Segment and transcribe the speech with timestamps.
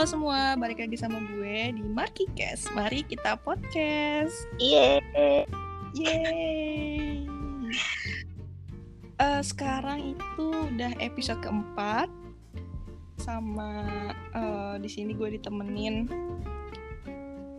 [0.00, 1.84] Halo semua, balik lagi sama gue di
[2.32, 2.72] Cast.
[2.72, 4.32] Mari kita podcast.
[4.56, 4.96] Iya.
[5.92, 7.28] Yeay.
[9.20, 12.08] Eh, sekarang itu udah episode keempat
[13.20, 13.84] sama
[14.32, 16.08] eh, di sini gue ditemenin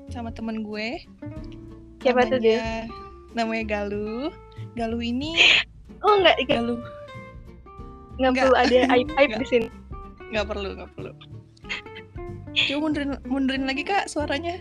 [0.09, 0.97] sama temen gue.
[2.01, 2.89] Siapa tuh dia?
[3.37, 4.33] Namanya- Galuh.
[4.73, 5.37] Galuh ini
[6.01, 6.81] Oh enggak, enggak, Galuh
[8.17, 8.45] enggak Enggak.
[8.49, 9.41] perlu ada aib aib Enggak.
[9.45, 9.67] di sini.
[10.33, 11.13] nggak perlu nggak perlu.
[12.51, 14.59] Coba mundurin mundurin lagi kak suaranya.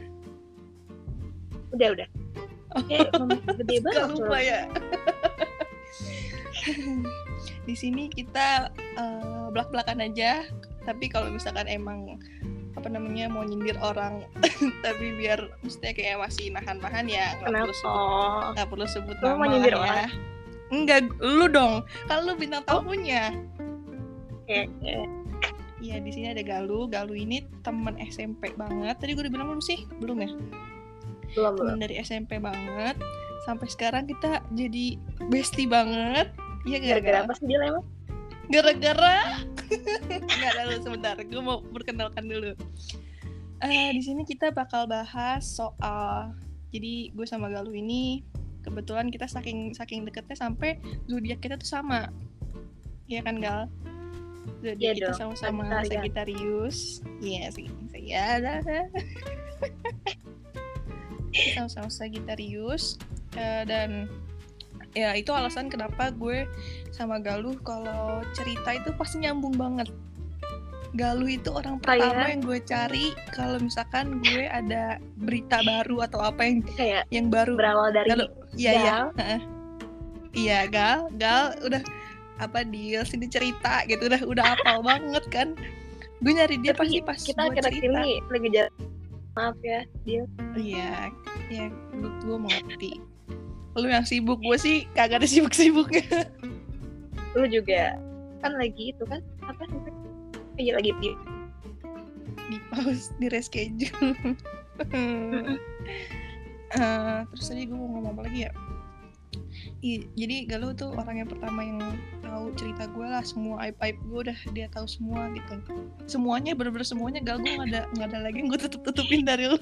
[1.74, 2.08] Udah, udah.
[2.86, 4.06] Eh, mama gede banget.
[4.14, 4.60] Lupa ya.
[7.68, 10.46] di sini kita eh, belak-belakan aja.
[10.86, 12.16] Tapi kalau misalkan emang
[12.78, 14.22] apa namanya mau nyindir orang,
[14.86, 19.36] tapi biar mestinya kayak masih nahan-nahan ya nggak perlu sebut nggak perlu sebut Lu nama
[19.36, 19.80] mau nyindir ya.
[19.82, 20.10] orang?
[20.70, 21.82] Enggak, lu dong.
[22.06, 23.34] Kalau lu bintang tamunya.
[24.46, 24.94] Oke, oke.
[25.80, 26.86] Iya, di sini ada Galuh.
[26.92, 29.00] Galuh ini temen SMP banget.
[29.00, 29.88] Tadi gue udah bilang belum sih?
[29.96, 30.30] Belum ya?
[31.32, 31.56] Belum, belum.
[31.56, 32.98] temen dari SMP banget
[33.44, 35.00] sampai sekarang kita jadi
[35.32, 36.28] bestie banget
[36.68, 37.86] Iya Gara-gara apa sih dia emang?
[38.50, 39.46] gara-gara
[40.26, 42.52] nggak dulu sebentar gue mau perkenalkan dulu
[43.62, 46.34] Eh di sini kita bakal bahas soal
[46.74, 48.26] jadi gue sama Galuh ini
[48.66, 52.10] kebetulan kita saking saking deketnya sampai zodiak kita tuh sama
[53.06, 53.70] Iya kan Gal
[54.60, 56.78] zodiak Iya kita sama-sama Sagittarius.
[57.18, 58.54] Iya sih saya ada
[61.30, 62.98] kita sama-sama Sagittarius
[63.30, 64.10] Eh, dan
[64.90, 66.50] ya itu alasan kenapa gue
[66.90, 69.86] sama Galuh kalau cerita itu pasti nyambung banget.
[70.90, 76.18] Galuh itu orang Kayak- pertama yang gue cari kalau misalkan gue ada berita baru atau
[76.20, 77.54] apa yang Kayak yang baru.
[77.54, 78.96] berawal dari Galuh, iya iya.
[80.30, 81.82] Iya Gal, Gal udah
[82.40, 85.48] apa deal sini cerita gitu udah udah apal banget kan.
[86.20, 88.00] Gue nyari dia Tapi pasti pas kita cerita.
[88.04, 88.72] ini lagi jalan.
[89.38, 90.22] Maaf ya, dia.
[90.58, 90.92] Iya,
[91.48, 92.92] ya gue, gue mengerti.
[93.78, 96.02] Lu yang sibuk, gue sih kagak ada sibuk-sibuknya.
[97.38, 97.96] Lu juga
[98.42, 99.22] kan lagi itu kan?
[99.46, 99.94] Apa namanya?
[100.58, 101.10] Iya lagi di
[102.50, 104.34] di pause di reschedule
[106.70, 108.50] Eh, terus tadi gue mau ngomong apa lagi ya
[109.80, 111.80] Ih, jadi Galuh tuh orang yang pertama yang
[112.20, 115.56] tahu cerita gue lah semua aib aib gue udah dia tahu semua gitu
[116.04, 119.48] semuanya bener-bener semuanya Gal gue nggak ada nggak ada lagi yang gue tutup tutupin dari
[119.48, 119.56] lu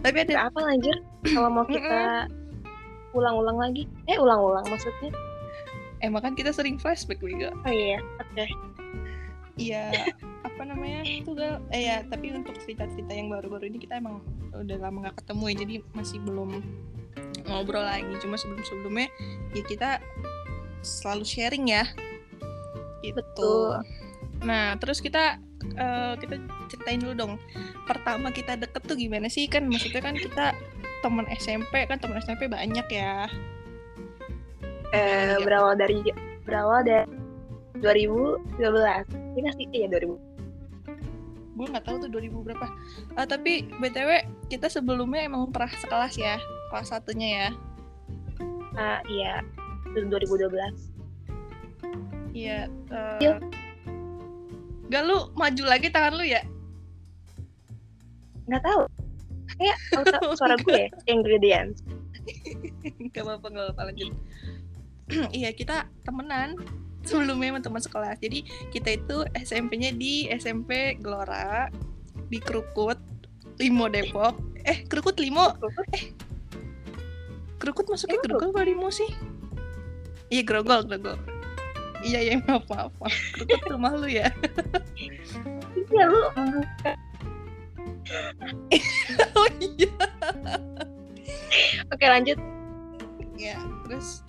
[0.00, 0.98] tapi ada apa lanjut?
[1.28, 2.26] Kalau mau kita
[3.12, 3.84] ulang-ulang lagi?
[4.08, 5.12] Eh, ulang-ulang maksudnya?
[6.02, 8.46] emang kan kita sering flashback juga Oh iya, oke.
[9.60, 10.08] Iya,
[10.48, 11.60] apa namanya itu gal?
[11.70, 15.54] Eh ya, tapi untuk cerita-cerita yang baru-baru ini kita emang udah lama nggak ketemu ya,
[15.60, 16.50] jadi masih belum
[17.44, 18.12] ngobrol lagi.
[18.20, 19.08] Cuma sebelum-sebelumnya
[19.52, 19.90] ya kita
[20.82, 21.84] selalu sharing ya.
[23.02, 23.14] Gitu.
[23.18, 23.82] Betul.
[24.42, 25.38] Nah, terus kita
[25.74, 27.32] eh, kita ceritain dulu dong.
[27.86, 29.46] Pertama kita deket tuh gimana sih?
[29.46, 30.54] Kan maksudnya kan kita
[31.02, 33.26] teman SMP kan teman SMP banyak ya.
[34.92, 35.42] Eh, Iya.
[35.42, 35.98] berawal dari
[36.44, 37.08] berawal dari
[37.80, 39.06] 2012.
[39.34, 40.18] Ini sih iya 2000.
[41.52, 42.64] gue nggak tahu tuh 2000 berapa
[43.12, 46.40] Ah, tapi btw kita sebelumnya emang pernah sekelas ya
[46.72, 47.48] kelas satunya ya
[48.72, 49.44] Ah, iya.
[49.92, 50.48] Itu 2012.
[52.32, 53.36] iya eh, Yuk.
[54.88, 56.40] gak lu maju lagi tangan lu ya
[58.42, 58.82] Nggak tahu.
[59.52, 61.84] Kayak auto- suara gue ingredients.
[63.10, 64.10] gak apa-apa gak apa-apa lanjut
[65.36, 66.56] iya kita temenan
[67.02, 68.40] sebelumnya emang teman sekelas jadi
[68.70, 71.68] kita itu SMP-nya di SMP Gelora
[72.28, 72.96] di Krukut
[73.58, 76.00] Limo Depok eh Krukut Limo Krukut masuknya
[77.62, 79.10] Emang Grogol apa Limo sih?
[80.32, 81.18] Iya Grogol, Grogol.
[82.02, 82.92] Iya ya maaf maaf.
[82.98, 83.14] maaf.
[83.38, 84.26] Krukut rumah lu ya?
[85.78, 86.92] Iya lu membuka.
[89.38, 89.92] oh iya.
[91.94, 92.38] Oke lanjut.
[93.38, 94.26] Ya terus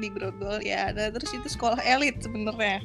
[0.00, 0.92] di Grogol ya.
[0.92, 2.84] Nah, terus itu sekolah elit sebenarnya.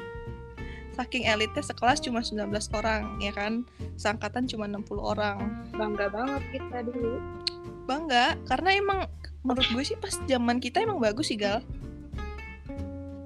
[0.94, 2.48] Saking elitnya sekelas cuma 19
[2.78, 3.68] orang ya kan.
[4.00, 5.68] Sangkatan cuma 60 orang.
[5.76, 7.20] Bangga banget kita dulu.
[7.84, 9.00] Bangga karena emang
[9.44, 11.60] menurut gue sih pas zaman kita emang bagus sih Gal.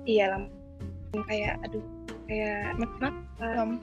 [0.03, 0.43] Iya lah.
[1.23, 1.83] Kayak aduh
[2.25, 2.97] kayak Lam-
[3.39, 3.81] lam-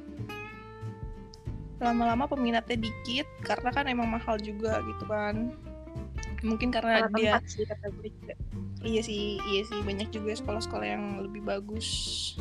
[1.77, 5.53] lama-lama peminatnya dikit karena kan emang mahal juga gitu kan
[6.41, 8.35] mungkin karena salah dia sih kata gue juga.
[8.85, 11.87] iya sih iya sih banyak juga sekolah-sekolah yang lebih bagus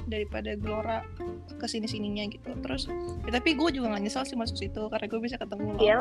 [0.06, 1.07] daripada Gelora
[1.56, 2.92] ke sini sininya gitu terus
[3.24, 5.98] ya, tapi gue juga gak nyesel sih masuk situ karena gue bisa ketemu lo Iya.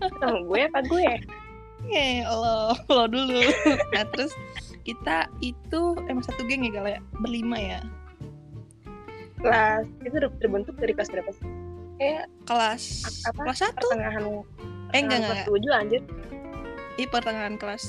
[0.00, 1.06] Ketemu gue apa gue?
[1.86, 3.38] Eh, lo lo dulu.
[3.94, 4.34] Nah terus
[4.82, 7.00] kita itu emang satu geng ya Gal ya?
[7.22, 7.80] Berlima ya?
[9.38, 11.46] Kelas itu terbentuk dari kelas berapa sih?
[11.98, 13.42] kayak kelas apa?
[13.42, 13.86] kelas satu?
[13.90, 14.22] Pertengahan
[14.94, 16.02] eh enggak enggak kelas tujuh anjir
[16.98, 17.84] Ih, pertengahan kelas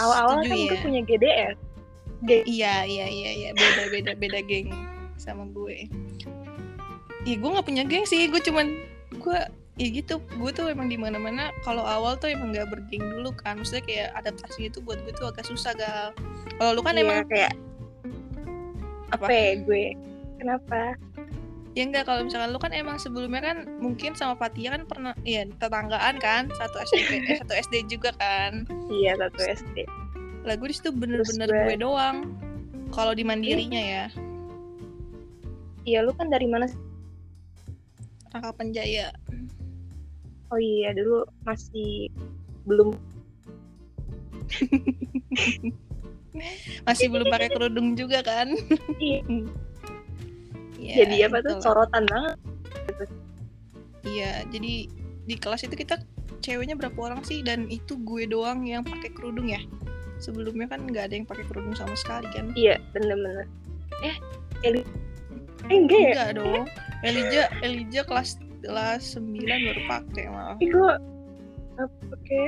[0.00, 0.72] awal-awal kan ya?
[0.72, 1.56] gue punya GDS
[2.24, 3.50] iya iya iya iya.
[3.52, 4.72] Beda beda beda geng
[5.20, 5.92] sama gue.
[7.28, 8.24] Iya gue nggak punya geng sih.
[8.32, 8.80] Gue cuman
[9.12, 9.38] gue
[9.74, 13.34] ya gitu gue tuh emang di mana mana kalau awal tuh emang nggak bergeng dulu
[13.34, 16.14] kan maksudnya kayak adaptasinya tuh buat gue tuh agak susah gal.
[16.54, 17.52] Kalau lu kan Iya, emang kayak
[19.10, 19.26] apa?
[19.26, 19.84] Apa ya gue?
[20.38, 20.94] Kenapa?
[21.74, 25.42] Ya enggak kalau misalkan lu kan emang sebelumnya kan mungkin sama Fatia kan pernah ya
[25.58, 28.62] tetanggaan kan satu SMP eh, satu SD juga kan.
[28.86, 29.76] Iya satu SD
[30.44, 32.30] lah gue di situ bener-bener gue- gue doang
[32.92, 34.04] kalau di mandirinya ya.
[35.82, 36.78] Iya lu kan dari mana sih?
[38.30, 38.54] Rangka
[40.54, 42.06] Oh iya dulu masih
[42.62, 42.94] belum
[46.86, 48.54] masih belum pakai kerudung juga kan
[49.02, 49.20] Iya.
[50.78, 52.38] Iya, jadi apa tuh sorotan banget
[54.04, 54.84] Iya, jadi
[55.24, 55.96] di kelas itu kita
[56.44, 59.58] ceweknya berapa orang sih dan itu gue doang yang pakai kerudung ya.
[60.20, 62.52] Sebelumnya kan nggak ada yang pakai kerudung sama sekali kan.
[62.52, 63.48] iya bener-bener
[64.04, 64.16] eh
[64.60, 64.84] Eli
[65.72, 66.64] eh enggak ya Enggak dong.
[67.00, 70.56] Elija Elija kelas kelas 9 baru pakai malah.
[70.58, 70.94] Gue
[72.10, 72.42] oke.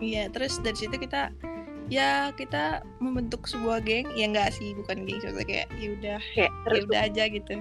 [0.00, 1.28] Iya, terus dari situ kita
[1.92, 4.08] ya kita membentuk sebuah geng.
[4.16, 6.48] Ya enggak sih bukan geng maksudnya kayak ya udah ya
[6.88, 7.52] udah aja gitu.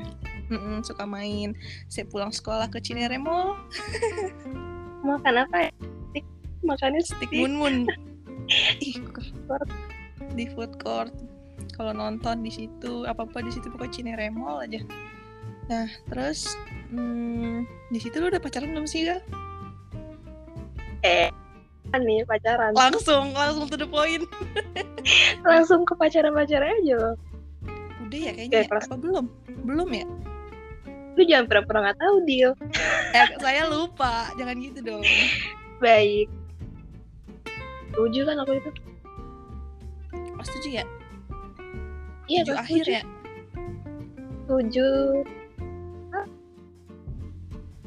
[0.48, 1.52] Mm-mm, suka main.
[1.92, 3.60] Saya pulang sekolah ke Cinere Mall.
[5.08, 5.68] Makan apa?
[5.68, 5.72] Ya
[6.64, 7.36] makannya stick stick.
[7.36, 7.76] Mun mun
[8.88, 9.68] ih kok-
[10.36, 11.12] di food court.
[11.76, 14.82] Kalau nonton di situ apa apa di situ pokoknya Cinere Mall aja
[15.68, 16.56] nah terus
[16.92, 19.20] hmm, di situ lu udah pacaran belum sih Gal?
[21.04, 21.30] eh
[21.88, 22.76] kan nih pacaran.
[22.76, 24.28] Langsung langsung to the point.
[25.48, 27.16] Langsung ke pacaran pacaran aja loh.
[28.04, 28.84] Udah ya kayaknya Kayak ya?
[28.92, 29.26] apa belum?
[29.64, 30.06] Belum ya?
[31.16, 32.52] Lu jangan pernah-pernah nggak tahu deal
[33.16, 34.30] eh, saya lupa.
[34.36, 35.04] Jangan gitu dong.
[35.84, 36.28] Baik.
[37.96, 38.70] Tujuh kan aku itu?
[40.12, 40.86] Kelas tujuh ya?
[42.28, 43.02] Iya kelas akhir ya?
[44.52, 45.47] Tujuh Hah?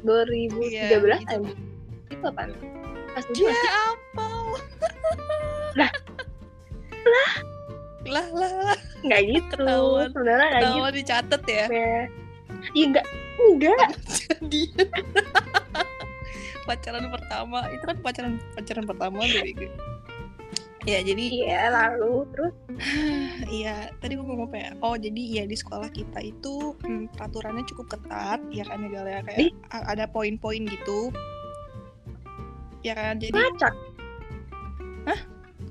[0.01, 1.51] 2013 Iya, aja gitu.
[2.11, 2.41] itu apa
[3.11, 3.55] kelas tujuh ya
[3.91, 4.25] apa
[5.79, 5.91] Lah.
[7.01, 7.31] lah
[8.05, 8.77] lah lah lah.
[9.01, 9.55] Nggak gitu.
[9.55, 10.09] Ketahuan.
[10.11, 10.89] sebenarnya nggak gitu.
[10.99, 11.65] dicatat ya?
[11.71, 11.95] Ya
[12.73, 13.05] iya nggak.
[13.41, 13.89] Enggak
[14.27, 14.63] jadi.
[16.67, 17.59] Pacaran pertama.
[17.71, 19.67] Itu kan pacaran pacaran pertama Bego.
[20.87, 22.53] Ya jadi iya lalu terus
[23.61, 27.65] iya tadi gue mau apa ya oh jadi ya di sekolah kita itu hmm, peraturannya
[27.69, 29.51] cukup ketat ya kan ya ya kayak Ih.
[29.69, 31.13] ada poin-poin gitu
[32.81, 33.75] ya kan jadi ngacak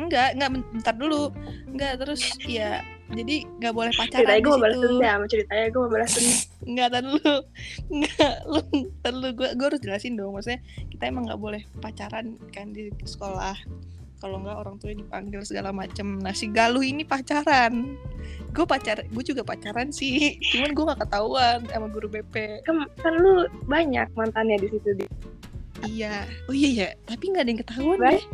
[0.01, 1.29] enggak enggak bentar dulu
[1.69, 2.81] enggak terus ya
[3.11, 6.93] jadi nggak boleh pacaran ceritanya gue mau balas dendam ceritanya gue mau balas dendam Enggak,
[6.93, 7.35] tar dulu.
[7.93, 8.61] Enggak, lu
[9.01, 10.37] tar dulu gue gue harus jelasin dong.
[10.37, 10.61] Maksudnya
[10.93, 13.57] kita emang nggak boleh pacaran kan di sekolah.
[14.21, 16.21] Kalau enggak orang tuanya dipanggil segala macem.
[16.21, 17.97] Nah si Galuh ini pacaran.
[18.53, 20.37] Gue pacar, gue juga pacaran sih.
[20.53, 22.61] Cuman gue nggak ketahuan sama guru BP.
[22.63, 25.07] kan, kan lu banyak mantannya di situ di
[25.83, 26.29] Iya.
[26.45, 26.89] Oh iya ya.
[27.07, 28.21] Tapi nggak ada yang ketahuan Baik.
[28.21, 28.25] deh.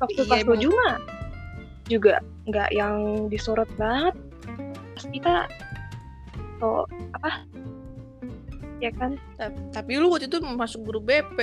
[0.00, 0.96] waktu Iya, pas tujuh mah
[1.84, 2.14] juga
[2.48, 2.96] nggak yang
[3.28, 4.16] disorot banget
[4.96, 5.34] pas kita
[6.60, 7.44] oh apa
[8.80, 11.38] ya kan Ta- Tapi lu waktu itu masuk guru BP.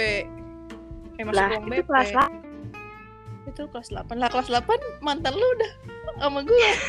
[1.17, 1.85] Eh masuk lah itu BP.
[1.85, 2.27] kelas lah
[3.47, 4.19] Itu kelas 8.
[4.19, 4.67] Lah kelas 8
[5.01, 5.71] mantan lu udah
[6.19, 6.69] sama gue.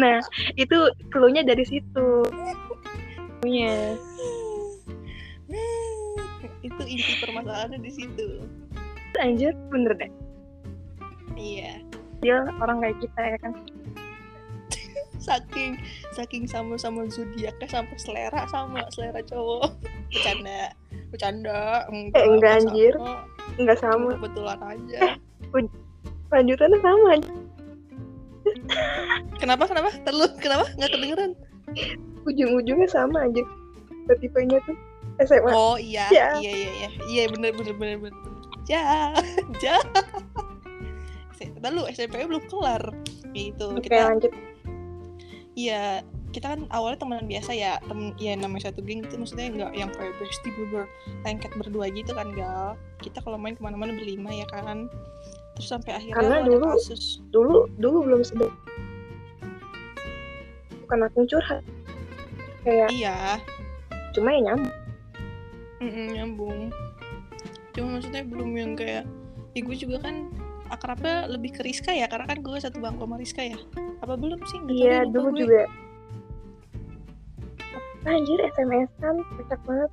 [0.00, 0.20] nah
[0.60, 0.76] itu
[1.08, 2.08] cluenya dari situ
[3.40, 3.96] punya
[6.60, 8.44] itu inti permasalahannya di situ.
[9.16, 10.12] anjir bener deh
[11.32, 11.80] Iya.
[12.20, 13.52] dia orang kayak kita ya kan
[15.16, 15.80] Saking
[16.12, 19.74] saking sama-sama zodiaknya sampai selera sama selera cowok.
[20.12, 20.70] Bercanda.
[21.10, 21.60] Bercanda.
[21.90, 22.70] Enggak, Eh, enggak, sama.
[23.56, 24.98] Nggak sama Kebetulan aja.
[26.32, 27.30] lanjutannya sama aja
[29.42, 29.66] Kenapa?
[29.66, 29.90] Kenapa?
[30.06, 30.64] Terlalu kenapa?
[30.78, 31.32] Nggak kedengeran.
[32.26, 33.42] ujung-ujungnya sama aja
[34.18, 34.74] tipenya tuh
[35.22, 36.06] SMA Oh iya.
[36.14, 36.38] Ya.
[36.38, 36.88] Iya iya iya.
[37.10, 38.14] Iya bener bener bener bener.
[38.70, 39.14] Ja.
[39.62, 39.78] Ja.
[41.66, 42.82] Lu SMP belum kelar.
[43.34, 43.66] Gitu.
[43.74, 44.30] oke Kita lanjut
[45.56, 46.04] Iya,
[46.36, 49.88] kita kan awalnya temenan biasa ya, temen ya namanya satu geng itu maksudnya nggak yang
[49.88, 50.84] kayak bestie bener
[51.24, 52.76] lengket berdua gitu kan gal.
[53.00, 54.92] Kita kalau main ke mana-mana berlima ya kan.
[55.56, 57.24] Terus sampai akhirnya Karena dulu- kasus.
[57.32, 58.52] dulu dulu belum sedang
[60.84, 61.64] bukan aku curhat
[62.62, 63.40] kayak Iya,
[64.12, 64.70] cuma ya nyambung
[65.82, 66.58] mm-mm, nyambung.
[67.72, 69.04] Cuma maksudnya belum yang kayak,
[69.52, 70.30] ya gue juga kan
[70.68, 73.58] akrabnya lebih ke Rizka ya, karena kan gue satu bangku sama Rizka ya.
[74.00, 74.60] Apa belum sih?
[74.72, 75.40] Iya dulu gue.
[75.42, 75.62] juga
[78.06, 79.90] anjir SMS kan kocak banget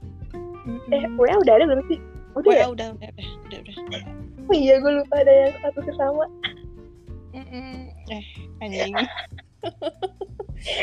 [0.63, 0.93] Mm-mm.
[0.93, 1.99] eh WA udah ada belum sih
[2.33, 4.03] udah WA ya udah udah udah udah udah
[4.47, 6.25] oh iya gue lupa ada yang satu sesama
[7.33, 7.89] Mm-mm.
[8.09, 8.23] eh
[8.63, 8.93] anjing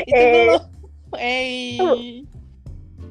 [0.05, 0.31] itu Eh.
[0.35, 0.57] dulu
[1.17, 2.21] eh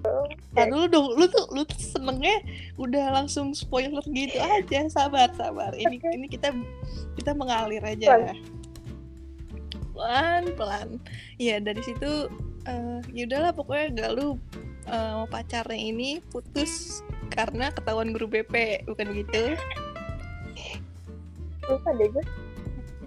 [0.00, 0.24] Oh.
[0.56, 2.40] Nah, dulu dong, lu tuh lu tuh senengnya
[2.80, 5.76] udah langsung spoiler gitu aja, sabar sabar.
[5.76, 6.56] Ini ini kita
[7.20, 8.16] kita mengalir aja.
[8.16, 8.40] Pelan.
[9.92, 10.88] Pelan pelan.
[11.36, 12.32] Ya dari situ
[12.64, 14.36] eh ya udahlah pokoknya gak lu
[14.84, 19.54] eh, mau pacarnya ini putus karena ketahuan guru BP bukan gitu?
[21.64, 22.24] lupa deh gue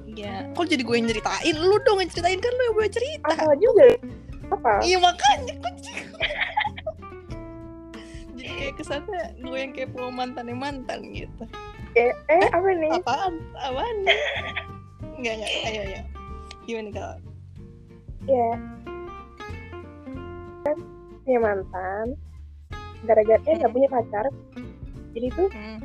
[0.06, 1.56] Ya, kok jadi gue yang ceritain?
[1.58, 3.34] Lu dong yang ceritain kan lu yang gue cerita.
[3.34, 3.86] apa juga
[4.52, 5.72] apa Iya makanya gue
[8.38, 11.44] Jadi kayak kesannya gue yang kepo mantan yang mantan gitu
[11.94, 13.34] eh, eh apa nih Apaan?
[13.56, 13.98] Apaan?
[15.18, 16.02] Enggak, enggak, ayo, ayo
[16.64, 17.18] Gimana kalau?
[18.24, 18.50] ya
[20.64, 20.78] kan
[21.24, 22.08] punya mantan.
[23.04, 24.26] Gara-gara dia nggak punya pacar
[25.14, 25.80] jadi tuh Hmm.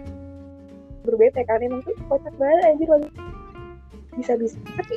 [1.04, 3.08] berbeda kan emang tuh kocak banget anjir lagi
[4.16, 4.94] bisa bisa tapi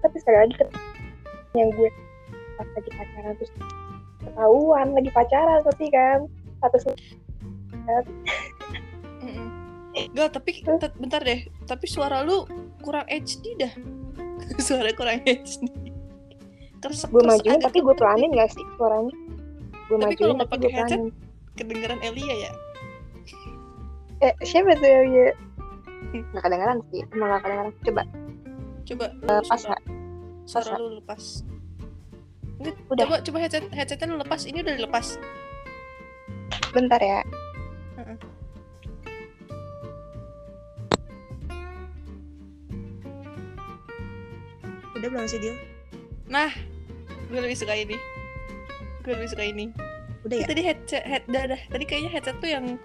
[0.00, 0.54] tapi sekali lagi
[1.52, 1.90] yang gue
[2.54, 3.52] pas lagi pacaran terus
[4.22, 6.18] ketahuan lagi pacaran tapi kan
[6.60, 6.92] satu
[9.20, 9.48] Mm-mm.
[10.14, 10.62] Gal, tapi
[11.00, 12.46] bentar deh Tapi suara lu
[12.78, 13.72] kurang HD dah.
[14.62, 15.89] Suara kurang HD
[16.80, 19.14] Keresek, gue majuin agak tapi gue pelanin gak sih suaranya?
[19.86, 20.96] Gue Tapi majuin tapi gue headset?
[20.96, 21.02] pelanin
[21.54, 22.52] Kedengeran Elia ya?
[24.20, 25.26] eh siapa tuh ya ya
[26.12, 27.70] nggak kedengeran sih emang nggak kedengeran.
[27.84, 28.02] Coba.
[28.84, 29.82] Coba lu lepas nggak?
[30.44, 31.22] Suara lu lepas.
[32.60, 33.04] Nggak, Udah.
[33.08, 34.40] Coba, coba headset, headsetnya lu lepas.
[34.44, 35.06] Ini udah dilepas.
[36.76, 37.20] Bentar ya.
[37.96, 38.16] Heeh.
[44.96, 45.54] Udah belum sih dia?
[46.30, 46.54] Nah,
[47.26, 47.98] gue lebih suka ini.
[49.02, 49.74] Gue lebih suka ini.
[50.22, 50.46] Udah ya?
[50.46, 51.60] Tadi headset, head, dah, dah.
[51.66, 52.78] Tadi kayaknya headset tuh yang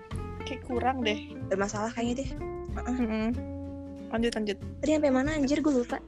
[0.49, 1.29] kayak kurang deh.
[1.53, 2.29] Bermasalah kayaknya deh.
[2.73, 3.25] Mm-mm.
[4.09, 4.57] Lanjut, lanjut.
[4.81, 6.01] Tadi sampai mana anjir gue lupa.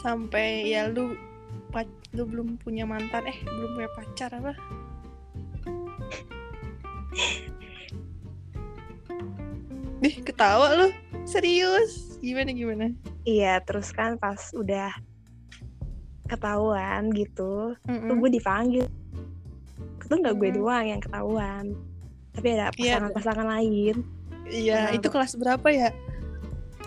[0.00, 1.12] Sampai ya lu
[1.68, 1.84] pac
[2.16, 4.56] lu belum punya mantan, eh belum punya pacar apa?
[10.00, 10.88] Dih, ketawa lu.
[11.28, 12.16] Serius?
[12.24, 12.86] Gimana gimana?
[13.28, 14.96] Iya, terus kan pas udah
[16.28, 18.20] ketahuan gitu, tuh Mm-mm.
[18.20, 18.84] gue dipanggil.
[19.98, 21.72] Itu nggak gue doang yang ketahuan.
[22.32, 23.02] Tapi ada Iya.
[23.02, 23.96] pasangan-pasangan lain.
[24.48, 24.96] Iya, Kenapa?
[24.96, 25.90] itu kelas berapa ya?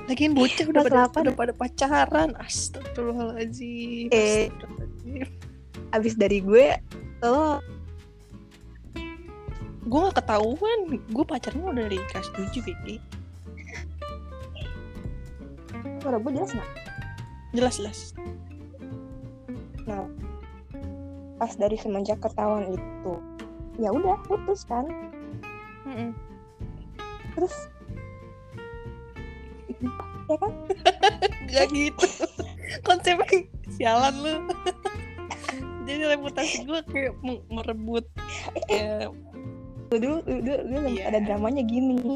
[0.10, 2.30] Lagian bocah udah pada, udah pada pacaran.
[2.40, 4.10] Astagfirullahaladzim.
[4.10, 4.50] Eh.
[4.50, 5.28] Astagfirullahaladzim.
[5.92, 6.66] Abis dari gue,
[7.22, 7.60] lo
[9.82, 10.80] Gue gak ketahuan.
[11.10, 12.96] Gue pacarnya udah dari kelas 7, Bibi.
[16.02, 16.70] suara gue jelas nggak?
[17.54, 18.00] Jelas, jelas.
[21.38, 23.14] Pas dari semenjak ketahuan itu,
[23.78, 24.86] ya udah putus kan.
[25.84, 26.14] Mm-mm.
[27.34, 27.56] Terus
[30.28, 30.52] ya kan?
[31.52, 32.08] Gak gitu.
[32.82, 33.26] Konsepnya
[33.70, 34.34] sialan lu.
[35.90, 38.06] Jadi reputasi gue kayak me- merebut.
[38.70, 39.10] Ya,
[39.92, 41.04] Dulu, dulu, dulu, dulu Iya.
[41.12, 42.16] ada dramanya gini.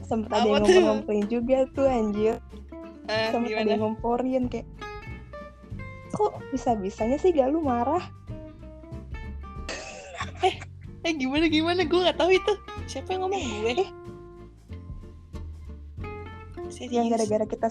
[0.00, 0.72] Sempet ada yang tuh?
[0.72, 2.40] ngompor-ngomporin juga tuh anjir.
[3.10, 4.64] eh, Sempet ada yang ngomporin kayak
[6.10, 8.02] kok bisa-bisanya sih gak lu marah?
[11.00, 11.80] Eh gimana gimana?
[11.82, 12.52] Gue gak tahu itu.
[12.84, 13.88] Siapa yang ngomong gue?
[16.70, 16.92] Serius?
[16.92, 17.68] yang gara-gara kita,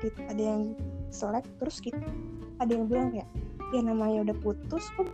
[0.00, 0.62] kita ada yang
[1.08, 1.98] selek terus kita
[2.56, 3.28] ada yang bilang kayak
[3.74, 5.08] ya namanya udah putus kok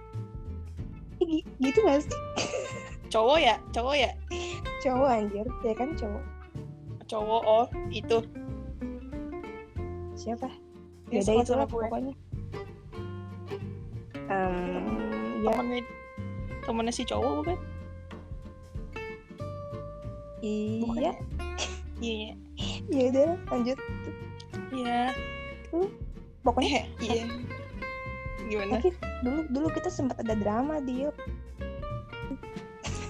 [1.18, 2.12] Ya, gi- gitu gak sih
[3.12, 3.56] Cowok ya?
[3.70, 4.10] Cowok ya?
[4.82, 6.24] cowok anjir ya kan cowok
[7.06, 8.18] Cowok, oh itu.
[10.12, 10.50] siapa
[11.12, 12.14] Ya, beda itu lah pokoknya
[14.32, 15.84] Em, ya temennya
[16.64, 17.58] temennya si cowok bukan?
[20.40, 21.12] Iya ya?
[22.00, 22.30] Iya,
[22.88, 23.78] ya udah lanjut
[24.72, 25.12] iya.
[26.40, 27.24] pokoknya Eh, iya.
[28.48, 28.80] Gimana?
[28.80, 28.90] tapi
[29.22, 31.12] dulu dulu kita sempat ada drama dia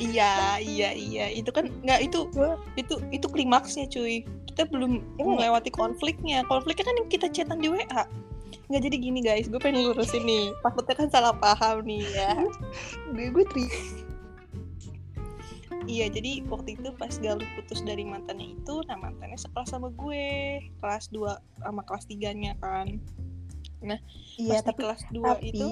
[0.03, 1.25] Iya, iya, iya.
[1.31, 2.27] Itu kan nggak itu
[2.75, 4.27] itu itu klimaksnya cuy.
[4.53, 5.25] Kita belum ya?
[5.25, 6.45] melewati konfliknya.
[6.47, 8.05] Konfliknya kan yang kita chatan di WA.
[8.69, 10.53] Nggak jadi gini guys, gue pengen lurusin nih.
[10.61, 12.33] Takutnya kan salah paham nih ya.
[13.17, 13.67] gue gue tri
[15.83, 20.63] Iya, jadi waktu itu pas Galuh putus dari mantannya itu, nah mantannya sekelas sama gue.
[20.79, 21.27] Kelas 2
[21.59, 22.87] sama kelas 3-nya kan.
[24.39, 25.69] iya Pas di tapi kelas 2 tapi itu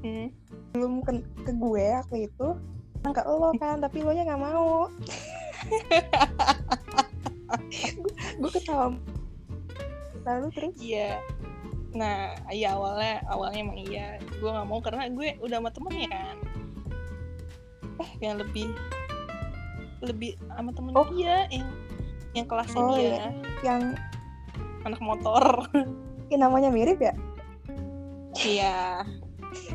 [0.00, 0.26] hmm,
[0.72, 1.12] belum ke,
[1.44, 2.48] ke gue waktu itu
[3.04, 4.90] ke lo kan tapi lo nya nggak mau
[8.38, 8.92] gue, ketawa
[10.28, 11.16] lalu terus Iya.
[11.96, 14.20] Nah, iya awalnya awalnya emang iya.
[14.36, 16.36] Gue nggak mau karena gue udah sama temennya kan.
[18.22, 18.68] yang lebih
[19.98, 21.08] lebih sama temen Oh.
[21.10, 21.66] dia yang
[22.30, 23.24] yang kelasnya Oh, dia iya.
[23.66, 23.82] yang
[24.86, 25.66] anak motor
[26.30, 27.10] yang namanya mirip ya
[28.38, 29.02] iya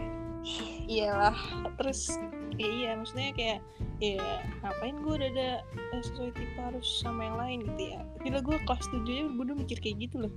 [0.94, 1.36] iyalah
[1.75, 2.15] terus
[2.60, 3.60] ya iya maksudnya kayak
[4.01, 4.19] ya
[4.62, 5.50] ngapain gue udah ada
[5.95, 8.00] eh, sesuai tipe harus sama yang lain gitu ya.
[8.25, 10.33] Gila gue kelas 7 aja gue udah mikir kayak gitu loh.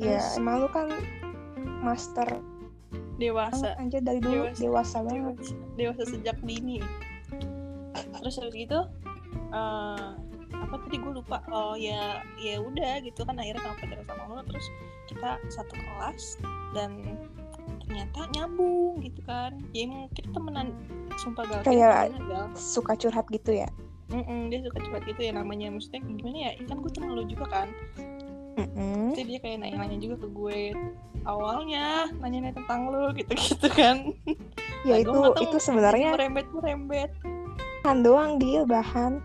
[0.00, 0.88] Ya terus emang lu kan
[1.84, 2.28] master
[3.18, 3.74] dewasa.
[3.76, 4.60] Anjir dari dulu Dewasa.
[4.62, 5.34] dewasa banget.
[5.36, 6.78] Dewasa, dewasa sejak dini.
[8.22, 8.80] Terus habis gitu
[9.52, 10.08] eh,
[10.48, 11.38] apa tadi gue lupa?
[11.52, 14.66] Oh ya ya udah gitu kan akhirnya sama pacaran sama lo terus
[15.08, 16.22] kita satu kelas
[16.76, 16.90] dan
[17.78, 19.52] ternyata nyambung gitu kan.
[19.70, 20.72] Ya emang kita temenan.
[21.16, 22.46] Sumpah gal Kayak- gal.
[22.52, 23.68] suka curhat gitu ya?
[24.08, 25.68] Mm-mm, dia suka curhat gitu ya namanya.
[25.68, 26.50] Maksudnya gimana ya?
[26.64, 27.68] Kan gue temen lo juga kan.
[28.58, 29.14] Mm-mm.
[29.14, 30.60] jadi dia kayak nanya-nanya juga ke gue.
[31.22, 34.10] Awalnya nanya-nanya tentang lo gitu-gitu kan.
[34.82, 37.10] Ya Nah, itu itu sebenarnya merembet merembet
[37.80, 39.22] bahan doang dia bahan.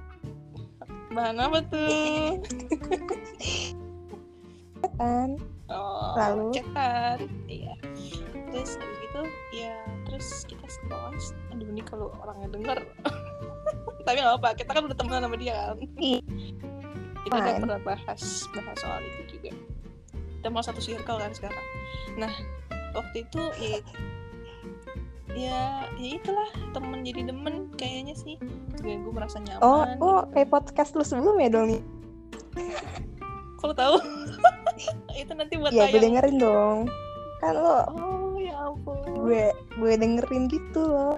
[1.10, 2.38] Bahan apa tuh?
[4.94, 5.30] Kan
[5.68, 6.46] oh Lalu?
[6.54, 7.18] cetan.
[7.46, 7.74] Iya
[8.54, 9.22] terus habis itu
[9.58, 12.78] ya terus kita sekelas aduh ini kalau orangnya denger.
[14.06, 15.78] Tapi nggak apa kita kan udah temenan sama dia kan.
[17.24, 18.22] Kita udah pernah bahas
[18.54, 19.52] bahas soal itu juga.
[20.14, 21.66] Kita mau satu circle kan sekarang.
[22.20, 22.34] Nah
[22.94, 23.78] waktu itu ya
[25.34, 25.60] ya
[25.98, 28.38] ya itulah temen jadi demen kayaknya sih.
[28.78, 29.66] Juga gue merasa nyaman.
[29.66, 30.32] Oh gitu oh kan.
[30.38, 31.84] kayak podcast lu sebelumnya dong nih
[33.64, 33.96] kalau tahu?
[35.24, 36.80] Itu nanti buat ya gue dengerin dong.
[37.40, 38.98] Kan lo oh ya ampun.
[39.16, 41.16] Gue gue dengerin gitu loh.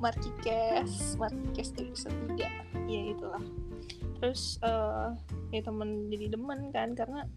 [0.00, 3.44] Markikes Markikes episode 3 ya itulah.
[4.20, 5.08] Terus eh
[5.52, 7.28] ya temen jadi demen kan karena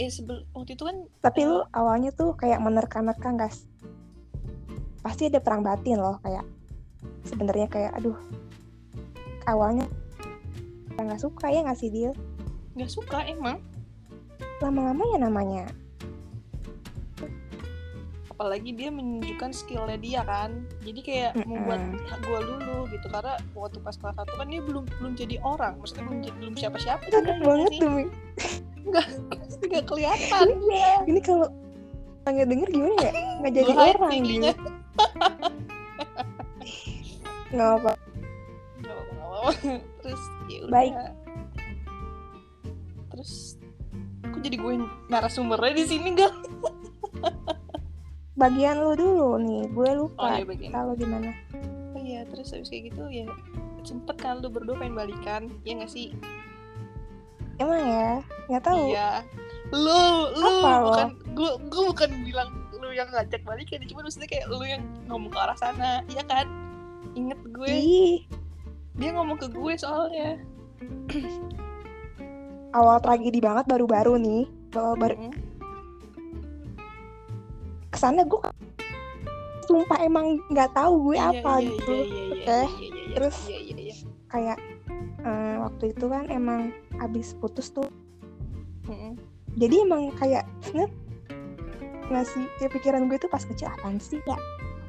[0.00, 3.68] eh sebel waktu itu kan tapi lu awalnya tuh kayak menerka-nerka nggak sih?
[5.02, 6.46] pasti ada perang batin loh kayak
[7.26, 8.14] sebenarnya kayak aduh
[9.50, 9.84] awalnya
[10.94, 12.14] nggak suka ya nggak sih dia
[12.78, 13.60] nggak suka emang.
[14.62, 15.66] Lama-lama ya namanya
[18.42, 20.66] apalagi dia menunjukkan skillnya dia kan.
[20.82, 21.62] Jadi kayak Mm-mm.
[21.62, 21.78] membuat
[22.26, 25.78] gue lulu gitu karena waktu pas kelas satu kan dia belum belum jadi orang.
[25.78, 28.04] Maksudnya belum jadi belum siapa siapa cakep banget demi.
[28.82, 29.06] Nggak
[29.86, 30.46] kelihatan.
[31.06, 31.46] Ini kalau
[32.26, 33.12] nggak denger gimana ya?
[33.38, 34.52] Nggak jadi hide orang dia
[37.52, 37.92] nggak apa
[38.80, 39.54] Nggak nggak
[40.00, 40.72] terus ya udah.
[40.72, 40.94] Baik.
[43.12, 43.60] terus
[44.24, 44.72] aku jadi gue
[45.12, 46.32] narasumbernya di sini gak
[48.42, 50.70] bagian lu dulu nih gue oh lupa iya bagian.
[50.74, 51.30] kalau gimana.
[51.94, 53.26] Oh iya terus habis kayak gitu ya
[53.82, 56.10] sempet kan lu berdua pengen balikan ya nggak sih?
[57.62, 58.10] Emang ya?
[58.50, 58.84] Nggak tahu.
[58.90, 59.10] Iya.
[59.70, 60.02] Lu
[60.34, 60.86] lu Apa lo?
[60.90, 62.50] bukan gue gue bukan bilang
[62.82, 66.50] lu yang ngajak balikan cuma maksudnya kayak lu yang ngomong ke arah sana iya kan?
[67.14, 67.68] Inget gue.
[67.70, 68.26] Ih.
[68.98, 70.42] Dia ngomong ke gue soalnya.
[72.72, 74.44] Awal tragedi banget baru-baru nih.
[74.72, 75.51] Baru baru Mm-mm.
[77.92, 78.40] Ke sana gue
[79.62, 81.94] sumpah emang nggak tahu gue apa gitu
[82.34, 82.60] Oke,
[83.14, 83.36] terus?
[84.26, 84.58] kayak
[85.62, 87.86] waktu itu kan emang abis putus tuh
[88.88, 89.14] Mm-mm.
[89.54, 90.90] jadi emang kayak sebenernya
[92.10, 94.34] nggak sih kayak pikiran gue tuh pas kecil apaan sih ya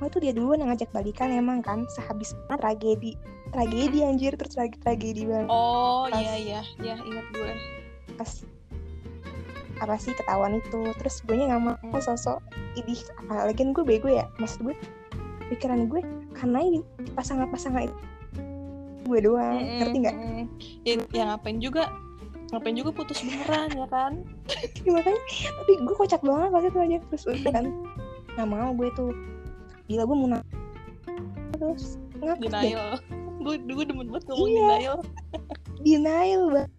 [0.02, 3.14] oh itu dia duluan yang ngajak balikan emang kan sehabis tragedi
[3.54, 7.54] tragedi anjir terus lagi tragedi banget Oh iya iya iya ingat gue.
[8.18, 8.30] pas
[9.84, 12.00] apa sih ketahuan itu terus gue nya nggak mau Mm.
[12.00, 12.40] sosok
[12.74, 14.76] idih apalagi kan gue bego ya maksud gue
[15.50, 16.00] pikiran gue
[16.34, 16.80] karena ini
[17.12, 17.96] pasangan-pasangan itu
[19.04, 20.46] gue doang Mm-mm, ngerti nggak mm-mm.
[20.82, 21.92] Ya, ya ngapain juga
[22.50, 24.22] ngapain juga putus beneran ya kan?
[24.80, 25.20] Ya, makanya
[25.58, 27.66] tapi gue kocak banget pas itu aja terus udah kan
[28.32, 29.10] nggak mau gue tuh
[29.86, 30.48] gila gue mau na-
[31.54, 32.96] terus deh Denial.
[33.38, 34.64] gue gue demen banget ngomong Iya.
[34.70, 34.98] denial.
[35.78, 36.72] denial banget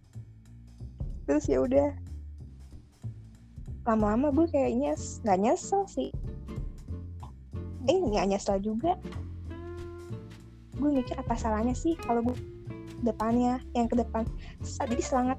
[1.24, 1.88] terus ya udah
[3.84, 6.08] lama-lama gue kayaknya nggak nyesel sih.
[7.84, 8.96] Eh nggak nyesel juga.
[10.74, 12.36] Gue mikir apa salahnya sih kalau gue
[13.04, 14.24] depannya yang ke depan.
[14.64, 15.38] Jadi selangat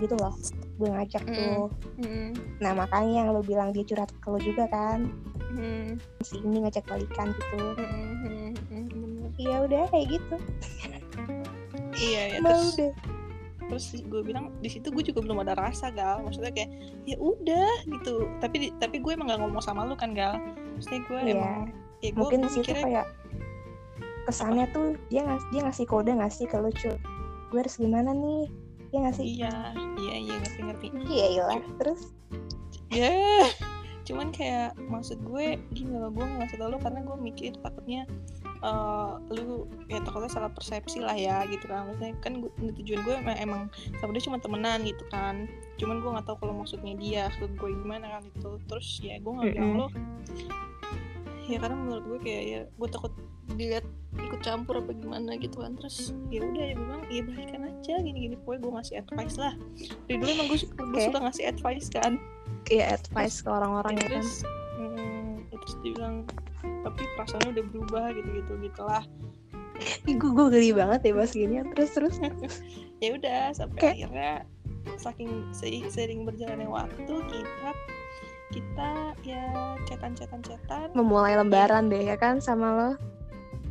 [0.00, 0.34] gitu loh
[0.80, 1.36] gue ngajak Mm.
[1.36, 1.66] tuh.
[2.02, 5.06] Mm, nah makanya yang lo bilang dia curhat ke lo juga kan.
[5.52, 7.56] Mm, si ini ngajak balikan gitu.
[7.78, 10.36] Mm, mm, iya udah kayak gitu.
[11.92, 12.74] Iya ya mau terus?
[12.80, 12.92] deh
[13.72, 16.20] terus gue bilang di situ gue juga belum ada rasa gal.
[16.20, 16.68] Maksudnya kayak
[17.08, 18.28] ya udah gitu.
[18.38, 20.36] Tapi di- tapi gue emang gak ngomong sama lu kan gal.
[20.76, 21.32] Maksudnya gue Iya.
[21.32, 21.56] emang
[22.02, 23.06] ya gue, mungkin situ mikirnya kayak
[24.22, 26.90] kesannya tuh dia ngas dia ngasih kode ngasih ke lucu
[27.50, 28.46] gue harus gimana nih
[28.90, 29.52] dia ngasih iya
[29.98, 30.86] iya iya ngerti ngerti.
[31.10, 32.14] iya iyalah terus
[32.90, 33.10] ya
[34.02, 38.02] cuman kayak maksud gue gini loh gue ngasih tau lo karena gue mikir takutnya
[38.62, 41.90] eh, lu ya takutnya salah persepsi lah ya gitu kan.
[41.90, 43.62] Maksudnya kan gua, tujuan gue emang, emang
[43.98, 45.50] sama dia cuma temenan gitu kan.
[45.76, 49.32] Cuman gue nggak tahu kalau maksudnya dia maksud gue gimana kan itu terus ya gue
[49.32, 49.88] nggak bilang lo
[51.50, 53.12] ya karena menurut gue kayak ya gue takut
[53.58, 53.82] dilihat
[54.14, 55.74] ikut campur apa gimana gitu kan.
[55.76, 59.54] Terus ya udah ya bilang ya balikan aja gini gini pokoknya gue ngasih advice lah.
[60.06, 61.06] Dari dulu emang gue suka, gue Oke.
[61.10, 62.12] suka ngasih advice kan.
[62.62, 64.10] Kayak advice ke orang-orang ya kan.
[64.22, 64.32] terus
[64.78, 66.16] hmm, ya terus dia bilang
[66.62, 69.04] tapi perasaannya udah berubah gitu gitu gitulah
[70.06, 71.58] gue gue geli banget ya bahas gini.
[71.74, 72.16] Terus terus.
[73.02, 74.32] Ya udah sampai Kayak- akhirnya
[74.94, 77.70] saking se- sering berjalannya waktu kita
[78.54, 78.90] kita
[79.26, 82.90] ya cetan cetan cetan memulai lembaran deh ya kan sama lo?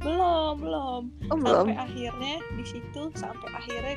[0.04, 1.02] Belum belum.
[1.32, 1.64] Oh belum?
[1.72, 3.96] Sampai akhirnya di situ sampai akhirnya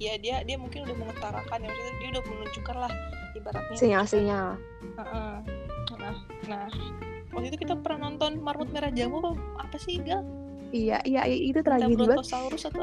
[0.00, 2.92] ya dia dia mungkin udah mengutarakan ya maksudnya dia udah menunjukkan lah
[3.36, 3.76] ibaratnya.
[3.76, 4.48] Sinyal-sinyal.
[4.96, 5.32] Heeh.
[6.00, 6.16] nah
[6.48, 6.68] nah
[7.36, 10.24] waktu itu kita pernah nonton marmut merah jamu apa, apa sih gal?
[10.74, 12.26] Iya iya itu tragedi banget.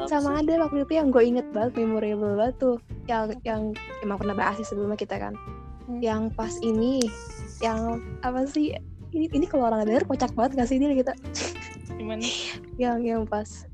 [0.08, 0.46] Sama sih?
[0.46, 2.76] ada waktu itu yang gue inget banget memorable banget tuh
[3.10, 3.62] yang yang
[4.00, 5.34] emang pernah bahas sih sebelumnya kita kan.
[5.84, 6.00] Hmm.
[6.00, 7.04] yang pas ini
[7.60, 8.72] yang apa sih
[9.12, 11.12] ini ini kalau orang denger kocak banget gak sih dia kita?
[12.00, 12.24] Gimana?
[12.82, 13.68] Yang yang pas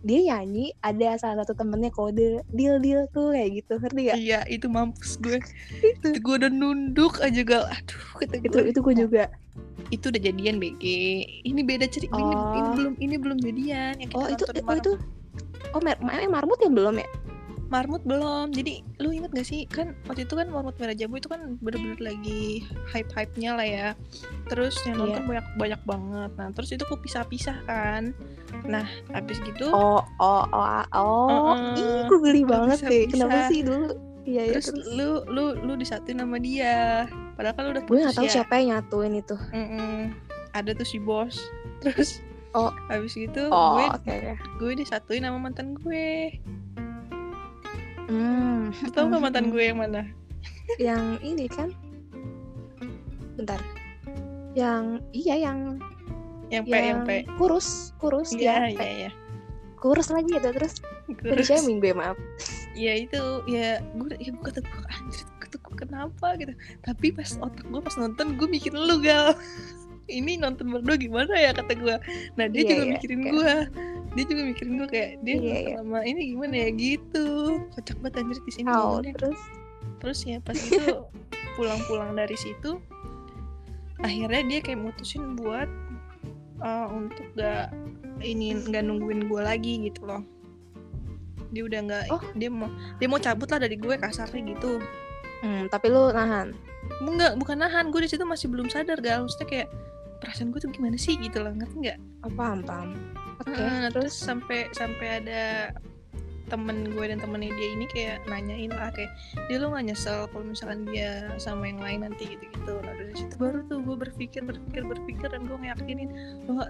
[0.00, 4.40] dia nyanyi ada salah satu temennya kode deal deal tuh kayak gitu ngerti gak iya
[4.48, 5.40] itu mampus gue.
[5.40, 6.20] Itu itu.
[6.20, 7.64] Gue udah nunduk aja gal.
[7.64, 8.64] Aduh kata itu gue.
[8.68, 9.24] itu gue juga
[9.90, 10.84] itu udah jadian BG
[11.44, 12.54] ini beda cerita ini, Oh.
[12.54, 14.92] ini belum ini belum jadian yang kita oh itu oh itu
[15.74, 17.08] oh mer mar- marmut yang belum ya?
[17.70, 18.50] Marmut belum.
[18.50, 19.62] Jadi lu inget gak sih?
[19.70, 23.88] Kan waktu itu kan Marmut Merah Jambu itu kan bener-bener lagi hype-hype nya lah ya.
[24.50, 26.30] Terus yang nonton banyak banyak banget.
[26.34, 28.10] Nah terus itu kok pisah-pisah kan.
[28.66, 28.82] Nah
[29.14, 31.54] habis gitu oh oh oh oh.
[31.54, 31.78] Heeh.
[31.78, 33.06] ih gue geli banget deh.
[33.06, 33.94] Kenapa sih dulu
[34.28, 34.86] iya iya terus terus?
[34.92, 37.06] lu lu lu disatuin sama dia.
[37.36, 38.32] Padahal kan lu udah gue putus nggak tahu ya?
[38.40, 39.36] siapa yang nyatuin itu.
[39.52, 39.96] Mm-mm.
[40.50, 41.38] ada tuh si bos.
[41.84, 42.74] Terus Oh.
[42.90, 44.16] habis gitu oh gue oke
[44.58, 46.34] gue disatuin sama mantan gue.
[48.10, 48.74] Hmm.
[48.74, 50.02] Lu tau gak mantan gue yang mana?
[50.82, 51.70] Yang ini kan?
[53.38, 53.62] Bentar.
[54.58, 55.78] Yang iya yang
[56.50, 59.10] yang P yang yang P kurus kurus iya dia iya iya
[59.80, 60.78] kurus lagi gitu terus?
[61.24, 62.14] Terus, shaming gue maaf.
[62.76, 66.52] Ya itu ya gue ya gue kata gue anjir gue kenapa gitu.
[66.86, 69.34] Tapi pas otak gue pas nonton gue mikirin lu gal.
[70.10, 71.94] Ini nonton berdua gimana ya kata gue
[72.34, 73.30] nah dia Iya, juga iya, mikirin oke.
[73.30, 73.52] gue
[74.10, 75.74] dia juga mikirin gue kayak dia Iya, iya.
[75.78, 77.26] sama ini gimana ya gitu.
[77.70, 79.38] Kocak banget anjir di sini oh terus?
[80.02, 80.82] Terus ya pas itu
[81.54, 82.82] pulang-pulang dari situ
[84.00, 85.68] akhirnya dia kayak mutusin buat
[86.64, 87.68] uh, untuk gak
[88.20, 90.22] ini nggak nungguin gue lagi gitu loh.
[91.50, 92.22] Dia udah nggak Oh.
[92.38, 94.78] dia mau dia mau cabut lah dari gue kasarnya gitu.
[95.40, 96.52] Hmm, tapi lu nahan?
[97.00, 97.88] Enggak bukan nahan.
[97.90, 99.24] Gue di situ masih belum sadar gal.
[99.24, 99.68] Maksudnya kayak
[100.20, 101.98] perasaan gue tuh gimana sih gitu loh ngerti nggak?
[102.28, 102.92] Oh, paham paham.
[103.40, 104.12] Oke Nah, terus?
[104.12, 105.72] terus sampai sampai ada
[106.50, 109.14] temen gue dan temennya dia ini kayak nanyain lah kayak
[109.46, 113.14] dia lo nggak nyesel kalau misalkan dia sama yang lain nanti gitu gitu nah dari
[113.14, 116.10] situ baru tuh gue berpikir berpikir berpikir dan gue ngeyakinin
[116.50, 116.66] lo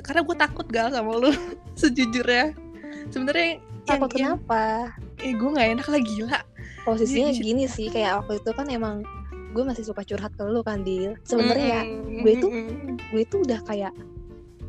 [0.00, 1.30] karena gue takut gal sama lo
[1.80, 2.52] sejujurnya.
[3.08, 4.92] Sebenarnya takut yang, kenapa?
[5.18, 6.38] Eh gue nggak enak lah gila
[6.80, 8.96] posisinya Di- di- gini sih kayak waktu itu kan emang
[9.50, 11.12] gue masih suka curhat ke lu kan Dil.
[11.22, 12.52] Sebenarnya ya Mm-mm, gue tuh-
[13.10, 13.92] gue tuh udah kayak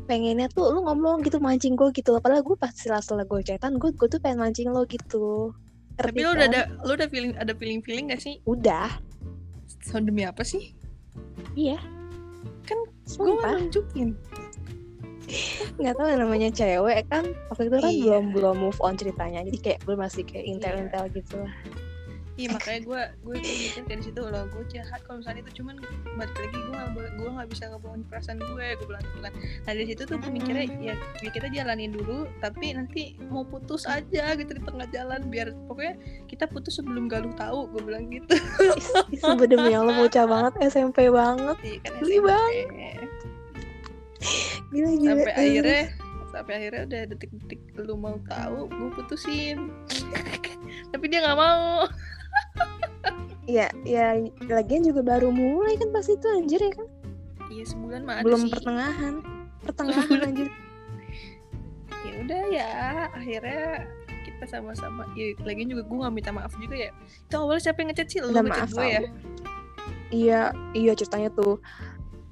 [0.04, 2.18] pengennya tuh lu ngomong gitu mancing gue gitu.
[2.18, 5.54] Padahal gue pas setelah gue chatan gue gue tuh pengen mancing lo gitu.
[5.94, 6.52] Tapi Ngerti lo udah kan?
[6.52, 8.42] ada lo udah feeling ada feeling feeling gak sih?
[8.44, 8.90] Udah.
[9.82, 10.74] So, demi apa sih?
[11.54, 11.78] Iya.
[12.62, 14.14] Kan gue nunjukin
[15.78, 18.02] nggak tahu namanya cewek kan waktu itu kan Iya.
[18.04, 21.54] belum belum move on ceritanya jadi kayak gue masih kayak intel intel gitu lah.
[22.32, 25.76] Iya makanya gue gue mikir kayak di situ loh gue jahat kalau misalnya itu cuman
[26.16, 29.32] balik lagi gue nggak boleh- gue nggak bisa ngebohongin perasaan gue gue bilang gitu kan.
[29.36, 33.84] Nah dari situ tuh gue mikirnya ya, ya kita jalanin dulu tapi nanti mau putus
[33.84, 38.32] aja gitu di tengah jalan biar pokoknya kita putus sebelum galuh tahu gue bilang gitu.
[39.44, 41.56] Demi Allah bocah banget SMP banget.
[41.60, 42.28] Iya kan SMP.
[44.70, 45.10] Gila gila.
[45.12, 45.82] Sampai Eh, akhirnya
[46.32, 49.68] sampai akhirnya udah detik-detik lu mau tahu gue putusin.
[50.90, 51.84] Tapi dia nggak mau.
[53.44, 56.88] Ya ya lagian juga baru mulai kan pas itu anjir ya kan?
[57.50, 58.52] Iya sebulan mah belum sih.
[58.54, 59.14] pertengahan.
[59.66, 60.28] Pertengahan Sebulan.
[60.30, 60.48] anjir.
[62.02, 62.68] Ya udah ya
[63.12, 63.66] akhirnya
[64.22, 66.90] kita sama-sama ya lagian juga gue nggak minta maaf juga ya.
[67.28, 68.18] Itu awalnya siapa yang ngechat sih?
[68.22, 69.00] Lu ngechat gue ya?
[70.12, 70.40] iya
[70.76, 71.56] iya ceritanya tuh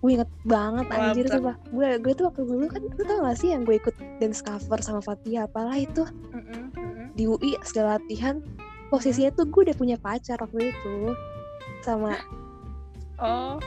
[0.00, 3.52] gue inget banget anjir tuh gue gue tuh waktu dulu kan lu tau gak sih
[3.52, 6.08] yang gue ikut dance cover sama Fatia apalah itu.
[6.32, 7.06] Mm-mm, mm-mm.
[7.12, 8.40] di UI segala latihan
[8.88, 11.12] posisinya tuh gue udah punya pacar waktu itu.
[11.84, 12.16] Sama
[13.20, 13.60] oh.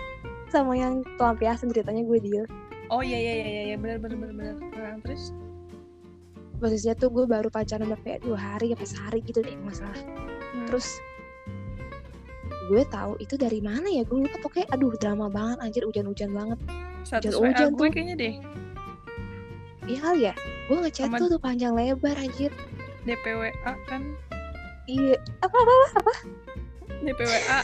[0.49, 2.45] sama yang pelampiasan ceritanya gue deal
[2.93, 5.33] oh iya iya iya iya benar benar benar benar nah, terus?
[6.61, 9.97] Posisinya tuh gue baru pacaran kayak dua hari apa sehari gitu deh masalah.
[10.53, 10.69] Hmm.
[10.69, 11.01] terus
[12.63, 16.59] gue tahu itu dari mana ya gue lupa pokoknya aduh drama banget anjir hujan-hujan banget.
[17.03, 18.33] Status hujan- gue kayaknya deh.
[19.83, 20.33] Iya kali ya?
[20.65, 22.51] Gue ngechat tuh tuh panjang lebar anjir.
[23.03, 23.51] DPWA
[23.85, 24.15] kan?
[24.83, 26.13] Iya apa apa apa
[27.03, 27.59] DPWA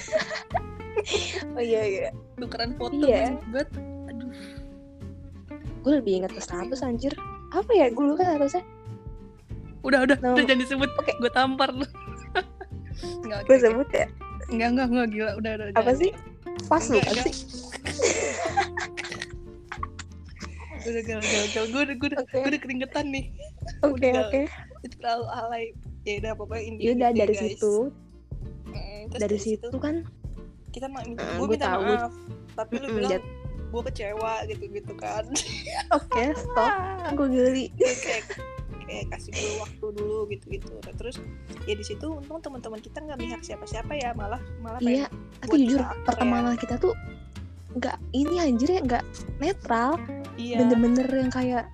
[1.55, 2.09] oh iya iya.
[2.35, 3.39] Tukeran foto Iya.
[3.39, 3.67] banget.
[4.09, 4.31] Aduh.
[5.79, 7.15] Gue lebih ingat ke status anjir.
[7.51, 7.87] Apa ya?
[7.87, 8.67] Gue lupa statusnya.
[9.79, 10.17] Udah udah.
[10.19, 10.35] No.
[10.35, 10.89] udah jangan disebut.
[10.99, 11.15] Oke.
[11.15, 11.87] gue tampar lu.
[13.23, 14.07] Enggak, gue sebut ya
[14.49, 15.95] enggak enggak enggak gila udah udah apa jangan.
[15.97, 16.11] sih
[16.65, 17.25] pas lu kan enggak.
[17.27, 17.35] sih
[20.81, 22.33] udah gal gal gal gue udah gue udah Oke.
[22.33, 23.25] gue udah keringetan nih
[23.81, 24.13] oke Udah.
[24.25, 24.41] oke
[24.79, 25.65] itu terlalu alay
[26.01, 27.43] ya udah pokoknya intinya yaudah gitu ya, dari guys.
[27.45, 27.73] situ
[28.69, 29.95] Mm, terus dari situ kan
[30.69, 31.81] kita ma- minta, Eh, gue minta tahu.
[31.83, 32.13] maaf
[32.53, 33.29] tapi lu Mm-mm, bilang jat-
[33.67, 35.25] gue kecewa gitu gitu kan
[35.91, 36.73] oke stop
[37.17, 37.65] gue geli
[38.89, 41.21] kayak kasih gue waktu dulu gitu gitu terus
[41.69, 45.05] ya di situ untung teman-teman kita nggak mihak siapa-siapa ya malah malah iya
[45.45, 45.93] tapi buat jujur ya.
[46.09, 46.97] pertemanan kita tuh
[47.77, 49.05] nggak ini anjir ya nggak
[49.37, 50.01] netral
[50.41, 51.69] iya bener-bener yang kayak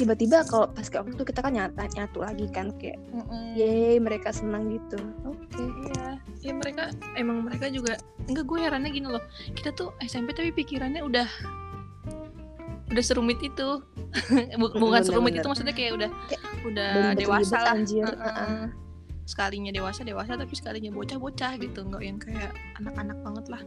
[0.00, 3.54] tiba-tiba kalau pas kayak waktu itu kita kan nyata nyatu lagi kan kayak Mm-mm.
[3.54, 4.96] yeay mereka senang gitu
[5.28, 6.18] oke Iya,
[6.50, 7.94] ya mereka emang mereka juga
[8.26, 9.22] enggak gue herannya gini loh.
[9.54, 11.28] Kita tuh SMP tapi pikirannya udah
[12.88, 13.68] udah serumit itu.
[14.60, 15.42] Bu- Bukan Bener, serumit bener.
[15.42, 17.72] itu maksudnya kayak udah Kayak udah dewasa lah.
[17.74, 18.04] anjir.
[18.04, 18.20] Heeh.
[18.20, 18.64] Heeh.
[19.24, 23.62] Sekalinya dewasa dewasa tapi sekalinya bocah-bocah gitu, enggak yang kayak anak-anak banget lah.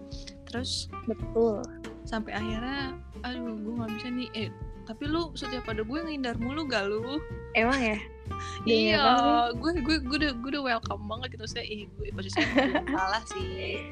[0.45, 1.65] Terus betul
[2.03, 4.49] sampai akhirnya aduh gue nggak bisa nih eh
[4.88, 7.19] tapi lu setiap ada gue ngindar mulu gak lu
[7.51, 7.99] emang ya
[8.63, 9.03] iya
[9.51, 13.23] gue gue gue udah gue udah welcome banget gitu saya ih gue posisinya gue salah
[13.27, 13.84] sih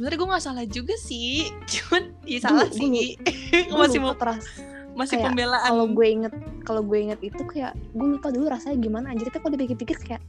[0.00, 1.52] sebenarnya gue nggak salah juga sih.
[1.70, 3.20] Cuman iya salah Gue- sih.
[3.68, 4.48] Gue masih mau teras
[4.90, 5.64] masih kayak pembelaan.
[5.66, 9.12] kalau gue inget kalau gue inget itu kayak gue lupa dulu rasanya gimana.
[9.12, 10.22] Anjir tapi kalau dipikir-pikir kayak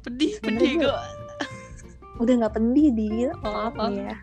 [0.00, 1.02] pedih pedih gue-
[2.22, 3.90] udah nggak pendih dia Oh, maaf oh.
[3.90, 4.16] nih ya.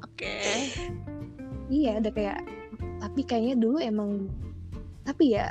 [0.00, 0.34] Oke.
[1.66, 2.38] Iya udah kayak
[2.98, 4.30] tapi kayaknya dulu emang
[5.02, 5.50] tapi ya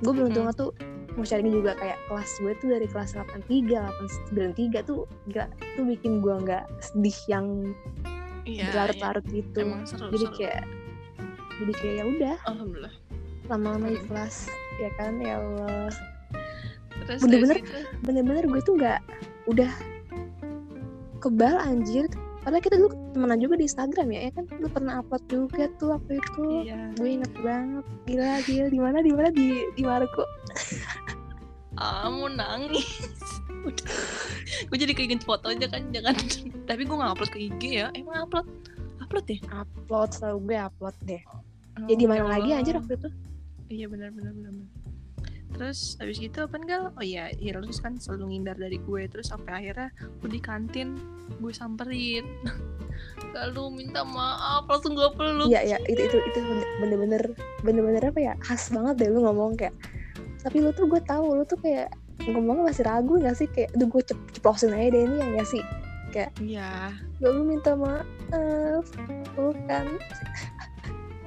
[0.00, 0.72] gue beruntungnya tuh
[1.12, 5.46] mau sharing juga kayak kelas gue tuh dari kelas 83, 893 tuh gila
[5.76, 7.46] tuh bikin gue nggak sedih yang
[8.48, 8.64] iya iya.
[8.72, 9.56] berlarut-larut gitu.
[9.60, 10.36] Emang seru jadi seru.
[10.40, 10.62] kayak
[11.60, 12.36] jadi kayak ya udah.
[12.48, 12.94] Alhamdulillah.
[13.50, 14.36] Lama-lama di kelas
[14.80, 15.20] ya kan?
[15.20, 15.92] Ya Allah.
[17.02, 17.72] Terus Bener-bener situ,
[18.06, 19.00] bener-bener gue tuh nggak
[19.50, 19.72] udah
[21.18, 22.06] kebal anjir
[22.42, 24.44] padahal kita dulu temenan juga di Instagram ya ya kan?
[24.58, 26.44] Lu pernah upload juga tuh waktu itu.
[26.66, 26.80] Iya.
[26.94, 27.84] Gue inget banget.
[28.04, 29.28] Gila gila di mana di mana?
[29.30, 30.24] Di di Maroko.
[31.74, 32.84] Ah mau nangis.
[33.62, 33.86] Udah.
[34.68, 36.14] Gue jadi keinget fotonya kan jangan.
[36.68, 37.86] Tapi gue nggak upload ke IG ya.
[37.94, 38.46] Emang upload?
[39.00, 41.22] Upload ya upload selalu gue upload deh.
[41.88, 42.58] Jadi Oh, mana ya lagi Allah.
[42.60, 43.08] anjir waktu itu?
[43.72, 44.68] Iya benar benar benar benar.
[45.52, 46.92] Terus habis gitu apa enggak?
[46.96, 49.02] Oh iya iya terus kan selalu ngindar dari gue.
[49.08, 49.88] Terus sampai akhirnya
[50.20, 50.96] gue di kantin
[51.38, 52.26] gue samperin.
[53.36, 56.38] Lalu minta maaf langsung gue peluk iya ya itu itu itu
[56.78, 57.32] bener-bener
[57.64, 59.72] bener-bener apa ya khas banget deh lu ngomong kayak
[60.44, 61.88] tapi lu tuh gue tahu lu tuh kayak
[62.28, 63.48] ngomongnya masih ragu gak sih?
[63.50, 65.62] Kayak aduh gue cep- ceplosin aja deh ini yang gak sih?
[66.44, 66.92] Iya.
[67.24, 68.84] Lalu minta maaf
[69.32, 69.86] bukan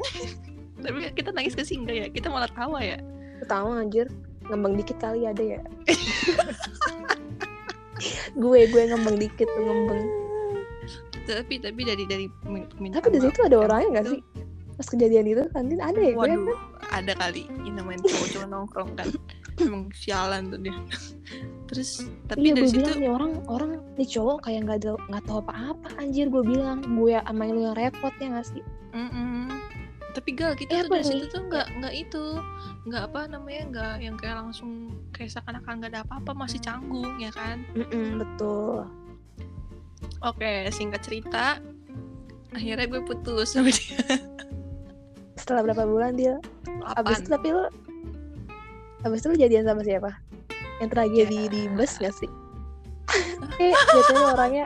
[0.86, 3.02] tapi kita nangis ke sih enggak ya kita malah tawa ya
[3.42, 4.08] Pertama anjir.
[4.46, 5.62] Ngembang dikit kali ada ya?
[8.36, 10.04] Gue gue ngembang dikit ngembang.
[11.26, 14.22] Tapi tapi dari dari permintaan tapi di maaf situ ada yang orangnya gak itu- sih?
[14.76, 16.60] Pas kejadian itu kantin ada ya gue Waduh,
[16.92, 17.48] ada kali.
[17.64, 19.08] Yang namanya cowok-cowok nongkrong kan.
[19.56, 20.76] Emang sialan tuh dia.
[21.72, 24.92] Terus tapi iya dari gue situ bilang nih orang orang nih cowok kayak nggak ada
[25.08, 26.84] nggak tahu apa-apa anjir gue bilang.
[26.84, 28.62] Gue sama lu yang repot ya gak sih?
[28.92, 29.55] Mm-mm.
[30.16, 32.24] Tapi gal kita Eh, tuh dari situ tuh nggak nggak itu
[32.88, 34.72] nggak apa namanya nggak yang kayak langsung
[35.12, 37.60] kayak seakan-akan nggak ada apa-apa masih canggung ya kan.
[37.76, 38.88] Mm-mm, betul.
[40.24, 41.60] Oke singkat cerita
[42.56, 44.00] akhirnya gue putus sama dia.
[45.36, 46.40] setelah berapa bulan dia?
[46.96, 47.68] Abis itu tapi lu
[49.04, 50.16] abis itu lu jadian sama siapa?
[50.80, 51.52] Yang tragedi Ya.
[51.52, 52.32] di bus gak sih?
[53.60, 54.66] Eh jatuhnya orangnya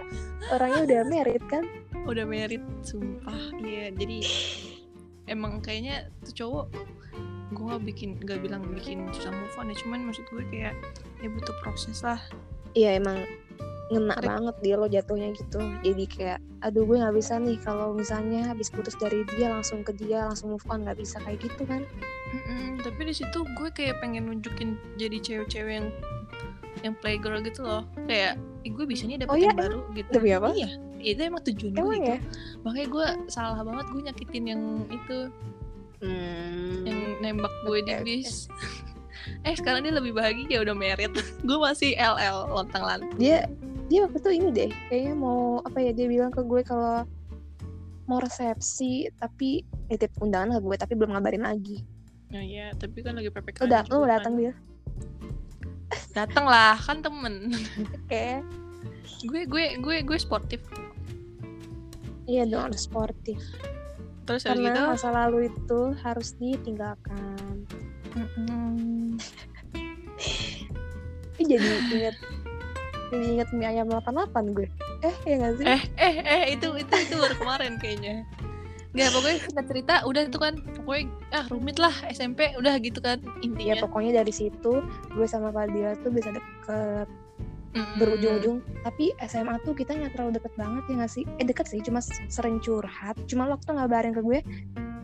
[0.50, 1.66] orangnya udah merit kan?
[2.06, 3.36] Udah merit sumpah.
[3.58, 4.18] Iya jadi
[5.30, 6.66] emang kayaknya tuh cowok
[7.50, 9.76] gue nggak bikin nggak bilang bikin susah move on ya.
[9.82, 10.74] Cuman maksud gue kayak
[11.22, 12.22] ya butuh proses lah.
[12.78, 13.26] Iya emang
[13.90, 15.58] ngena banget dia lo jatuhnya gitu.
[15.82, 19.98] Jadi kayak aduh gue nggak bisa nih kalau misalnya habis putus dari dia langsung ke
[19.98, 20.86] dia langsung move on.
[20.86, 21.82] Nggak bisa kayak gitu kan?
[22.30, 25.88] Mm-mm, tapi di situ gue kayak pengen nunjukin jadi cewek-cewek yang
[26.86, 27.82] yang playgirl gitu loh.
[28.06, 30.10] Kayak "Ih, gue bisa nih Oh dapetin iya, baru gitu.
[30.14, 30.54] Demi apa?
[30.54, 32.20] iya itu emang tujuan gue gitu ya?
[32.64, 35.20] makanya gue salah banget gue nyakitin yang itu.
[36.00, 36.88] Hmm.
[36.88, 38.06] yang nembak gue di Oke, oke.
[38.08, 38.32] bis.
[39.44, 41.12] Eh sekarang dia lebih bahagia udah merit.
[41.48, 43.46] Gue masih LL lontang lantung dia
[43.92, 47.04] dia waktu itu ini deh kayaknya mau apa ya dia bilang ke gue kalau
[48.06, 51.84] mau resepsi tapi nitip undangan ke gue tapi belum ngabarin lagi.
[52.30, 54.42] Nah ya tapi kan lagi ppkm udah lu mau datang kan.
[54.42, 54.54] dia
[56.14, 57.50] datang lah kan temen.
[58.06, 58.46] Oke.
[59.26, 60.62] Gue gue gue gue sportif
[62.30, 63.42] iya dong harus sportif.
[64.30, 67.66] Terus habis gitu karena masa lalu itu harus ditinggalkan.
[68.14, 69.18] Mm-mm.
[71.42, 72.16] Ih, jadi inget
[73.10, 74.70] jadi inget mie ayam 88 gue.
[75.02, 75.66] Eh ya gak sih?
[75.66, 78.22] Eh eh eh itu itu itu baru kemarin kayaknya.
[78.90, 80.54] Nggak, pokoknya kita cerita udah itu kan.
[80.78, 84.82] Pokoknya ah rumit lah SMP udah gitu kan ya intinya pokoknya dari situ
[85.14, 87.06] gue sama Fadila tuh bisa deket
[87.74, 88.66] Berujung-ujung.
[88.82, 91.24] Tapi SMA tuh kita nggak terlalu deket banget ya nggak sih?
[91.38, 93.16] Eh deket sih cuma sering curhat.
[93.30, 94.40] Cuma lo tuh ngabarin ke gue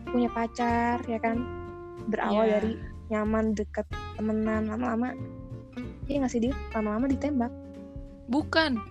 [0.10, 1.38] punya pacar ya kan?
[2.10, 2.54] Berawal Iya.
[2.58, 2.74] dari
[3.14, 3.86] nyaman deket
[4.18, 5.14] temenan lama-lama.
[6.10, 7.54] Iya nggak sih dia lama-lama ditembak.
[8.26, 8.82] Bukan.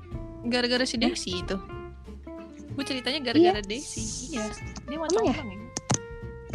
[0.47, 1.57] Gara-gara si Desi itu.
[2.75, 4.35] Gue ceritanya gara-gara Desi.
[4.37, 4.45] Iya.
[4.87, 5.35] Dia mau ya?
[5.35, 5.35] ya?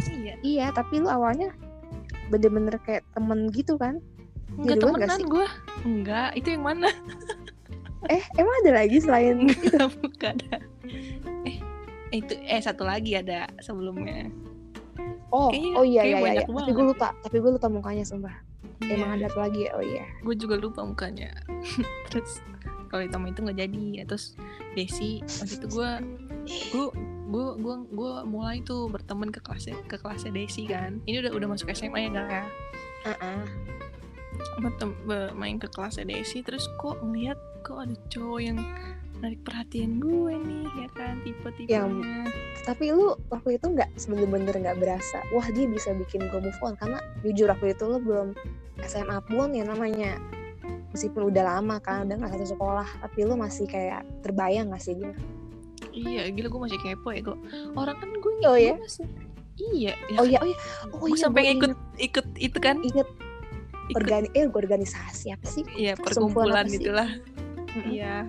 [0.07, 0.33] Iya.
[0.39, 1.51] Iya tapi lu awalnya
[2.29, 3.97] bener-bener kayak temen gitu kan
[4.59, 5.47] Enggak temenan gue
[5.81, 6.89] Enggak, itu yang mana?
[8.07, 10.35] eh emang ada lagi selain Enggak, bukan
[11.45, 11.57] Eh,
[12.11, 14.27] itu eh satu lagi ada sebelumnya.
[15.29, 16.41] Oh Kayaknya- oh iya iya iya.
[16.43, 18.33] Tapi gue lupa tapi gue lupa mukanya sumpah.
[18.81, 19.71] Emang ada satu lagi ya?
[19.77, 20.03] Oh iya.
[20.19, 21.29] Gue juga lupa mukanya.
[22.09, 22.41] Terus
[22.89, 23.83] kalau itu itu nggak jadi.
[23.93, 24.33] Ya terus
[24.73, 25.91] Desi waktu itu gue
[26.73, 26.87] gue
[27.29, 30.97] gue gue gue mulai tuh berteman ke kelasnya ke kelasnya Desi kan.
[31.05, 32.43] Ini udah udah masuk SMA ya gak ya?
[33.05, 33.98] Bertem be-
[35.35, 38.57] main ke kelasnya Desi terus kok ngeliat kok ada cowok yang
[39.19, 42.23] narik perhatian gue nih ya kan tipe-tipenya.
[42.63, 46.79] Tapi lu waktu itu nggak bener-bener nggak berasa wah dia bisa bikin gue move on.
[46.79, 48.29] Karena jujur waktu itu lu belum
[48.87, 50.15] SMA pun ya namanya.
[50.95, 54.97] Meskipun udah lama kan udah nggak satu sekolah tapi lu masih kayak terbayang gak sih
[54.97, 55.13] dia
[55.89, 57.37] Iya, gila gue masih kepo ya kok.
[57.77, 58.75] Orang kan gue Oh, gue ya?
[58.79, 59.05] masih
[59.59, 63.03] Iya, ya oh iya oh iya oh gue iya sampai ikut ikut itu kan, inget
[63.03, 63.28] ikut
[63.91, 67.09] organi eh organisasi apa sih iya perkumpulan itulah.
[67.85, 68.25] Iya.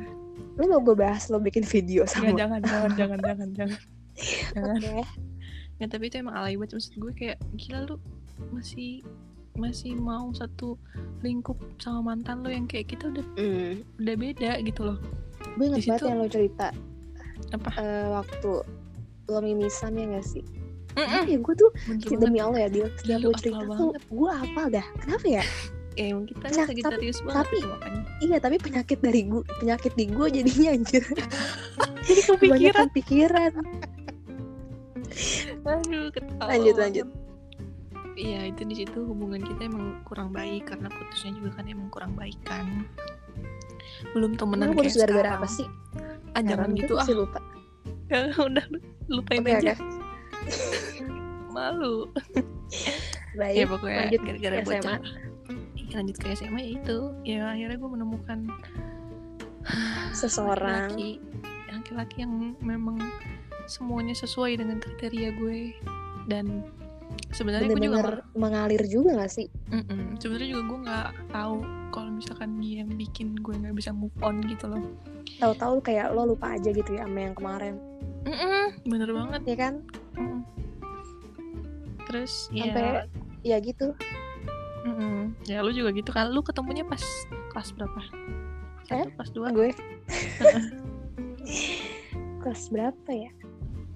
[0.54, 3.80] lu mau gue bahas lo bikin video Ya, sama jangan jangan jangan jangan jangan.
[4.52, 4.76] Jangan.
[4.76, 5.00] Oke.
[5.76, 7.96] Ya, tapi itu emang alay banget maksud gue kayak gila lu
[8.50, 9.00] masih
[9.54, 10.76] masih mau satu
[11.20, 13.80] lingkup sama mantan lo yang kayak kita udah Hmm.
[13.96, 14.98] udah beda gitu loh.
[15.56, 16.68] gue inget banget yang lo cerita
[17.50, 17.68] Apa?
[17.74, 18.50] eh, waktu
[19.26, 20.44] lo mimisan ya gak sih
[20.90, 21.22] Mm-mm.
[21.24, 22.18] ya gue tuh banget.
[22.18, 25.44] demi Allah ya dia setiap hafal cerita tuh gue apa dah kenapa ya
[25.98, 28.02] Ya, emang kita Nah, Sagittarius banget tapi- tuh makanya.
[28.22, 31.02] Iya tapi penyakit dari gue penyakit di gue jadinya anjir
[32.06, 33.52] Jadi kebanyakan pikiran.
[35.60, 36.46] Aduh, ketawa.
[36.48, 37.06] Lanjut, lanjut.
[38.14, 42.12] Iya, itu di situ hubungan kita emang kurang baik karena putusnya juga kan emang kurang
[42.14, 42.86] baik kan.
[44.12, 45.66] Belum temenan Emang putus kayak gara-gara apa sih?
[46.32, 47.16] Ah, jangan gitu gue ah.
[47.18, 47.40] lupa.
[48.08, 48.64] Ya, udah
[49.08, 49.74] lupain Oke, aja.
[51.54, 52.08] Malu.
[53.38, 53.56] Baik.
[53.62, 54.74] ya pokoknya lanjut gara-gara ke SMA.
[54.74, 54.98] bocah.
[55.90, 56.98] Lanjut ke SMA ya itu.
[57.26, 58.38] Ya akhirnya gue menemukan
[60.20, 60.94] Seseorang.
[61.70, 62.98] laki-laki yang memang
[63.70, 65.74] semuanya sesuai dengan kriteria gue
[66.26, 66.66] dan
[67.30, 69.46] sebenarnya gue juga mengalir juga gak sih?
[69.70, 70.18] Mm-mm.
[70.18, 71.56] Sebenarnya juga gue nggak tahu
[71.90, 74.82] kalau misalkan dia yang bikin gue nggak bisa move on gitu loh.
[75.38, 77.74] Tahu-tahu kayak lo lupa aja gitu ya sama yang kemarin.
[78.26, 79.42] Mm-mm, bener banget.
[79.46, 79.74] Ya kan?
[80.14, 80.40] Mm.
[82.06, 83.06] Terus Sampai
[83.44, 83.94] ya, ya gitu.
[84.82, 85.36] mm-mm.
[85.46, 86.32] ya lu juga gitu kan?
[86.32, 87.02] Lu ketemunya pas
[87.50, 88.00] kelas berapa?
[88.90, 89.06] Eh?
[89.06, 89.46] Satu, kelas dua?
[89.52, 89.70] Gue.
[92.40, 93.30] Kelas berapa ya?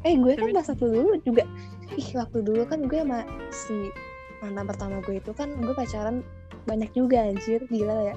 [0.05, 1.49] Eh gue kan pas waktu dulu juga
[1.97, 3.89] Ih waktu dulu kan gue sama si
[4.45, 6.21] mantan pertama gue itu kan gue pacaran
[6.65, 8.17] banyak juga anjir gila ya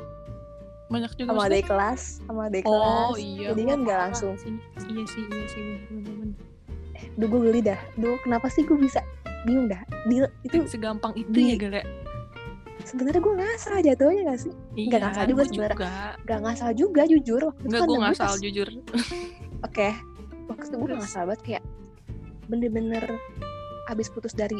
[0.87, 1.31] Banyak juga.
[1.35, 3.47] sama adik kelas sama adik Oh kelas iya.
[3.51, 4.55] jadi kan nggak langsung sih.
[4.87, 6.31] Iya sih, iya sih bener-bener.
[7.17, 7.79] Duh gue geli dah.
[7.95, 9.01] Duh kenapa sih gue bisa?
[9.43, 9.81] Bingung dah.
[10.05, 11.81] Deal itu Segampang itu di- ya Gale?
[12.79, 14.53] sebenarnya gue ngasal jatuhnya gak sih?
[14.71, 15.91] Iya, Nggak ngasal juga sebenarnya.
[16.23, 17.41] Gak ngasal juga jujur.
[17.43, 18.67] Waktu Enggak, kan gue gue ngasal pas- jujur.
[19.67, 19.89] Oke.
[20.47, 21.63] Waktu itu gue ngasal banget kayak
[22.47, 23.03] Bener-bener
[23.87, 24.55] Abis putus dari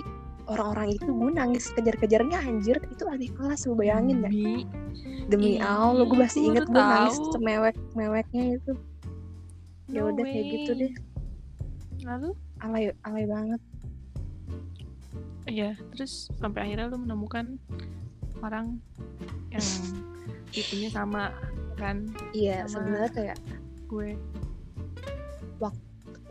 [0.46, 2.80] orang-orang itu gue nangis kejar-kejarnya anjir.
[2.88, 4.32] Itu adik kelas lu bayangin dah.
[5.28, 8.74] Demi Allah gue masih inget gue nangis semewek meweknya itu.
[9.88, 10.92] Ya No udah kayak gitu deh.
[12.04, 12.30] Lalu
[12.60, 13.62] alay alay banget
[15.48, 17.56] Iya, terus sampai akhirnya lu menemukan
[18.44, 18.84] orang
[19.48, 19.64] yang
[20.52, 21.32] tipenya sama
[21.80, 22.04] kan
[22.36, 23.38] iya sebenarnya kayak
[23.88, 24.20] gue.
[25.58, 25.80] waktu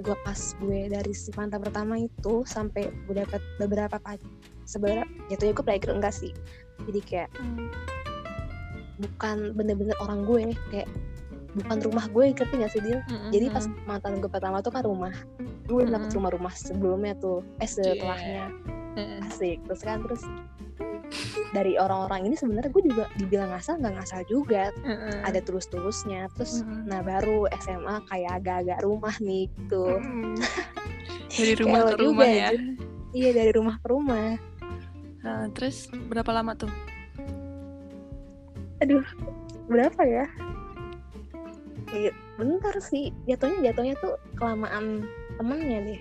[0.05, 4.29] gue pas gue dari si mantan pertama itu sampai gue dapet beberapa pacar
[4.68, 6.33] sebenarnya jatuhnya gue playgirl enggak sih
[6.85, 7.72] jadi kayak Hmm.
[9.01, 10.89] bukan bener-bener orang gue kayak
[11.57, 13.30] bukan rumah gue ngerti gak sih dia Mm-mm.
[13.30, 15.12] jadi pas mantan gue pertama tuh kan rumah
[15.66, 18.52] gue belum dapet rumah-rumah sebelumnya tuh eh setelahnya
[18.94, 19.24] Heeh.
[19.26, 20.22] asik terus kan terus
[21.50, 25.22] dari orang-orang ini sebenarnya gue juga dibilang ngasal nggak ngasal juga Heeh.
[25.22, 26.84] ada tulus-tulusnya terus Mm-mm.
[26.84, 30.36] nah baru SMA kayak agak-agak rumah nih gitu Mm.
[31.36, 32.61] dari rumah ke lo juga, rumah ya anjir.
[33.12, 34.30] iya dari rumah ke rumah
[35.18, 36.70] Nah, terus berapa lama tuh
[38.78, 39.02] aduh
[39.66, 40.26] berapa ya
[41.97, 46.01] iya bentar sih jatuhnya jatuhnya tuh kelamaan temennya deh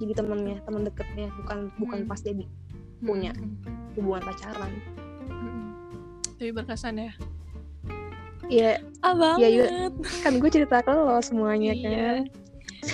[0.00, 2.08] jadi temennya temen deketnya bukan bukan Hmm.
[2.08, 2.44] pas jadi
[3.00, 3.32] Punya.
[3.32, 3.96] Mm-mm.
[3.96, 4.72] hubungan pacaran
[5.28, 5.72] Mm-mm.
[6.34, 7.12] tapi berkesan ya
[8.50, 9.64] Iya ah Iya, iya.
[10.20, 12.10] kan gue cerita ke lo semuanya kan iya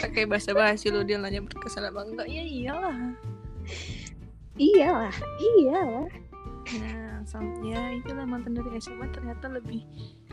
[0.05, 2.99] pakai bahasa basi lo dia nanya berkesan apa enggak ya iyalah
[4.57, 6.09] iyalah iyalah
[6.77, 9.81] nah sam ya itulah mantan dari SMA ternyata lebih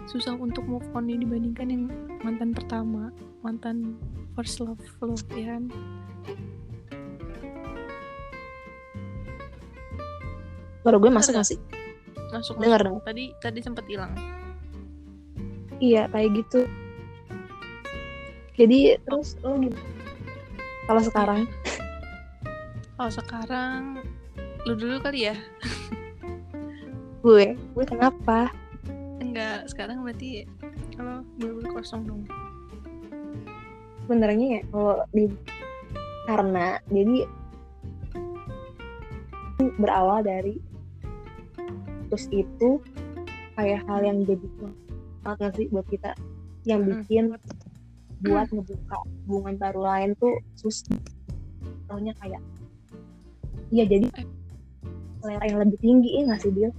[0.09, 1.83] susah untuk move on nih dibandingkan yang
[2.21, 3.09] mantan pertama
[3.41, 3.95] mantan
[4.35, 5.71] first love love ya kan?
[10.83, 11.39] Baru gue masuk Ada.
[11.43, 11.59] gak sih?
[12.33, 12.99] Masuk Dengar dong.
[13.07, 14.11] tadi tadi sempat hilang.
[15.79, 16.67] Iya kayak gitu.
[18.53, 19.81] Jadi terus lo gimana
[20.83, 21.41] kalau sekarang?
[22.99, 23.81] Kalau sekarang
[24.67, 25.35] lu dulu kali ya?
[27.23, 27.55] Gue?
[27.71, 28.51] Gue kenapa
[29.23, 30.43] enggak sekarang berarti
[30.99, 32.23] kalau bener-bener kosong dong
[34.03, 35.25] sebenarnya ya kalau di
[36.27, 37.17] karena jadi
[39.79, 40.59] berawal dari
[42.11, 42.83] terus itu
[43.55, 44.47] kayak hal yang jadi
[45.23, 46.11] banget nggak sih buat kita
[46.67, 47.03] yang Mm-mm.
[47.07, 47.23] bikin
[48.23, 48.97] buat ngebuka
[49.27, 50.99] hubungan baru lain tuh susah
[51.87, 52.41] soalnya kayak
[53.71, 54.27] iya jadi Eh.
[55.23, 56.69] selera yang lebih tinggi ya nggak sih dia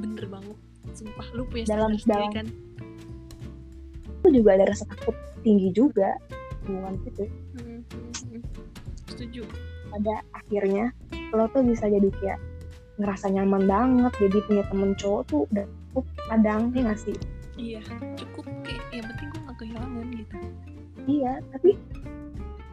[0.00, 0.56] bener banget
[0.94, 2.46] sumpah lu punya Dalam- dalam- kan?
[4.22, 6.16] Itu juga ada rasa takut tinggi juga
[6.64, 7.24] hubungan itu.
[7.58, 7.80] Hmm,
[9.10, 9.42] setuju.
[9.90, 10.90] Pada akhirnya
[11.30, 12.40] lo tuh bisa jadi kayak
[12.94, 17.16] ngerasa nyaman banget jadi punya temen cowok tuh udah cukup kadang ya nggak sih?
[17.54, 17.80] Iya
[18.16, 20.36] cukup kayak yang penting gue gak kehilangan gitu.
[21.04, 21.70] Iya tapi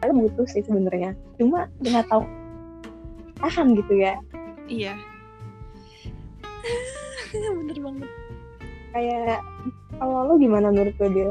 [0.00, 1.10] kalian butuh sih sebenarnya.
[1.36, 2.22] Cuma nggak tahu
[3.38, 4.14] tahan gitu ya?
[4.70, 4.94] Iya
[7.60, 8.10] bener banget.
[8.92, 9.40] Kayak
[9.96, 11.30] kalau lo gimana menurut lo dia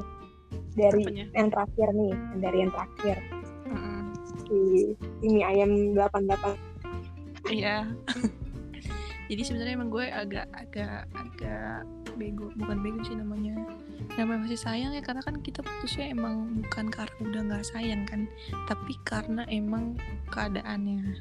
[0.74, 1.26] dari Apanya?
[1.36, 3.18] yang terakhir nih dari yang terakhir.
[3.68, 4.02] Mm-mm.
[4.48, 4.60] si
[5.24, 6.72] ini ayam 88
[7.52, 7.88] iya.
[9.32, 11.88] Jadi sebenarnya emang gue agak agak agak
[12.20, 12.52] bego.
[12.60, 13.56] Bukan bego sih namanya.
[14.20, 18.28] Namanya masih sayang ya karena kan kita putusnya emang bukan karena udah nggak sayang kan
[18.68, 19.96] tapi karena emang
[20.36, 21.16] keadaannya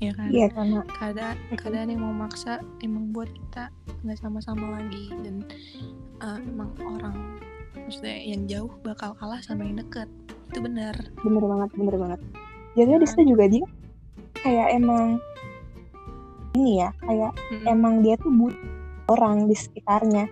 [0.00, 0.28] ya kan?
[0.32, 3.68] Iya karena keadaan keadaan yang mau maksa emang buat kita
[4.02, 5.12] nggak sama-sama lagi.
[5.20, 5.44] Dan
[6.24, 7.38] uh, emang orang
[7.76, 10.08] maksudnya yang jauh bakal kalah sama yang deket.
[10.50, 10.96] Itu benar.
[11.22, 12.20] Bener banget bener banget.
[12.74, 13.66] Jadi di situ juga dia
[14.40, 15.20] kayak emang
[16.56, 17.66] ini ya kayak Mm-mm.
[17.68, 18.58] emang dia tuh butuh
[19.12, 20.26] orang di sekitarnya.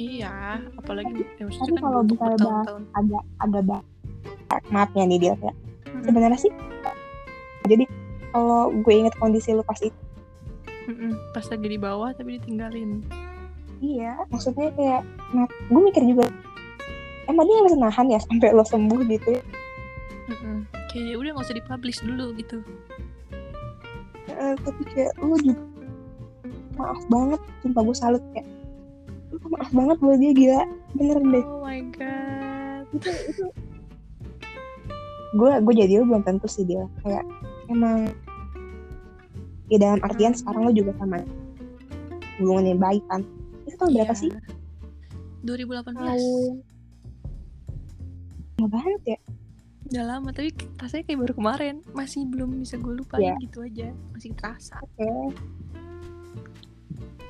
[0.00, 2.82] Iya apalagi ya, maksudnya tapi kan kalau bertahun-tahun.
[2.96, 3.86] ada ada ba-
[4.72, 6.04] maafnya nih dia kayak Mm-mm.
[6.08, 6.52] sebenarnya sih
[7.68, 7.84] jadi
[8.30, 9.94] kalau gue inget kondisi lu pas itu
[10.90, 11.14] Mm-mm.
[11.30, 13.04] pas lagi di bawah tapi ditinggalin.
[13.80, 15.02] Iya maksudnya kayak
[15.32, 16.26] nah, gue mikir juga
[17.30, 19.42] emang dia bisa nahan ya sampai lo sembuh gitu ya?
[20.30, 20.56] Mm-mm.
[20.90, 22.58] kayak ya udah nggak usah dipublish dulu gitu.
[24.30, 25.62] Eh, tapi kayak lu juga
[26.80, 28.48] maaf banget sumpah gue salut kayak
[29.30, 30.62] lu maaf banget buat dia gila.
[30.98, 31.44] Bener deh.
[31.46, 32.84] Oh my god.
[32.90, 33.44] Itu itu.
[35.38, 37.22] Gue gue jadi lu belum tentu sih dia kayak
[37.70, 38.10] emang.
[39.70, 40.40] Ya dalam artian Hmm.
[40.42, 41.22] sekarang lo juga sama
[42.36, 43.22] hubungan yang baik kan?
[43.64, 44.20] Itu tahun berapa Iya.
[44.20, 44.30] sih?
[45.40, 46.60] 2018 tahun
[48.58, 49.18] lama banget ya.
[49.90, 51.74] Udah lama tapi rasanya kayak baru kemarin.
[51.90, 53.34] Masih belum bisa gue lupain Iya.
[53.40, 53.88] gitu aja.
[54.12, 54.76] Masih terasa.
[54.80, 55.06] Oke.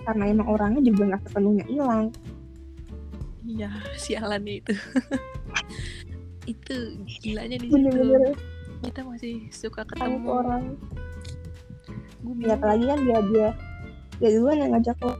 [0.00, 2.08] Karena emang orangnya juga nggak sepenuhnya hilang.
[3.40, 4.72] Iya sialan itu.
[6.52, 6.76] Itu
[7.20, 7.76] gilanya di situ.
[7.78, 8.34] Bener-bener
[8.80, 10.24] kita masih suka ketemu.
[10.28, 10.64] orang.
[12.20, 13.48] Gue ya apalagi kan dia dia
[14.20, 15.14] dia duluan yang ngajak lo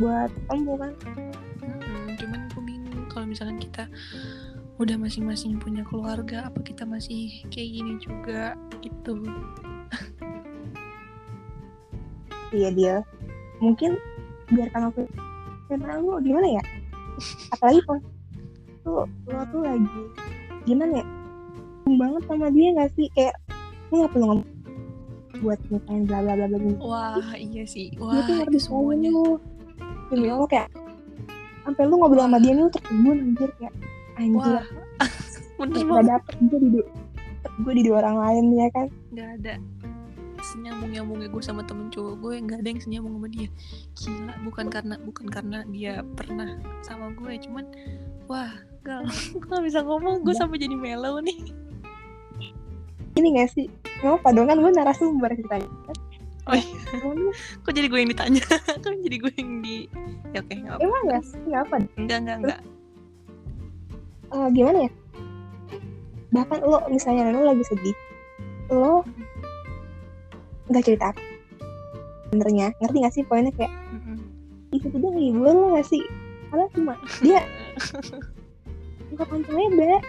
[0.00, 0.92] buat ketemu kan.
[1.60, 3.84] Mm-mm, cuman gue bingung kalau misalkan kita
[4.80, 9.20] udah masing-masing punya keluarga apa kita masih kayak gini juga gitu.
[12.52, 12.96] Iya dia.
[13.64, 13.96] Mungkin
[14.52, 15.08] biarkan aku
[15.72, 16.62] karena lu gimana ya?
[17.48, 18.00] Apalagi kalau
[18.84, 19.88] tuh lo tuh lagi
[20.68, 21.06] gimana ya
[22.00, 23.06] banget sama dia gak sih?
[23.16, 23.34] Kayak
[23.92, 24.48] lu gak perlu ngomong
[25.42, 26.78] buat nikahin bla bla bla bla gitu.
[26.86, 27.90] Wah, iya sih.
[27.92, 29.08] Dia Wah, tuh ngerti itu semuanya.
[29.10, 29.26] lu
[30.12, 30.68] demi Allah kayak
[31.66, 33.74] sampai lu ngobrol sama dia nih lu tertimbun anjir kayak
[34.20, 34.54] anjir.
[34.54, 34.66] Wah,
[35.58, 36.06] bener banget.
[36.14, 36.68] dapet gue di
[37.62, 38.86] gue di dua orang lain ya kan?
[39.16, 39.54] Gak ada.
[40.42, 43.48] Senyambung-nyambungnya gue sama temen cowok gue nggak ada yang senyambung sama dia.
[43.98, 47.64] Gila bukan karena bukan karena dia pernah sama gue cuman
[48.30, 50.22] wah gal gue gak bisa ngomong.
[50.22, 51.62] Gue sampai jadi mellow nih
[53.16, 53.66] ini gak sih?
[54.00, 55.68] Nggak apa dong kan gue narasumber ceritanya.
[56.50, 56.74] Oh iya.
[57.62, 58.42] Kok jadi gue yang ditanya?
[58.82, 59.86] Kan jadi gue yang di
[60.34, 61.38] ya oke nggak apa emang gak sih?
[61.46, 62.60] Nggak apa enggak enggak enggak
[64.32, 64.90] Eh, gimana ya?
[66.32, 67.96] Bahkan lo misalnya lo lagi sedih
[68.74, 69.06] lo
[70.66, 71.22] nggak cerita apa.
[72.32, 74.16] Sebenarnya ngerti gak sih poinnya kayak Mm-mm.
[74.72, 76.02] itu tuh dia ngibur lo gak sih?
[76.50, 77.40] Karena cuma dia
[79.12, 80.00] nggak panjang lebar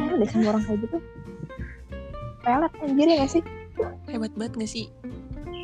[0.00, 0.98] heran deh sama orang kayak gitu?
[2.42, 3.42] Pelet anjir ya gak sih?
[4.10, 4.86] Hebat banget gak sih?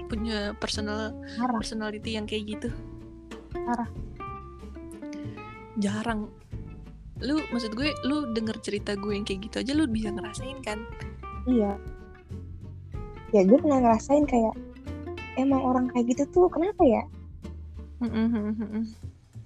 [0.09, 1.57] Punya personal Parah.
[1.61, 2.68] personality yang kayak gitu.
[3.53, 3.89] Parah.
[5.79, 6.26] jarang.
[7.22, 10.83] Lu maksud gue lu denger cerita gue yang kayak gitu aja lu bisa ngerasain kan?
[11.47, 11.79] Iya.
[13.31, 14.59] Ya gue pernah ngerasain kayak
[15.39, 17.03] emang orang kayak gitu tuh kenapa ya?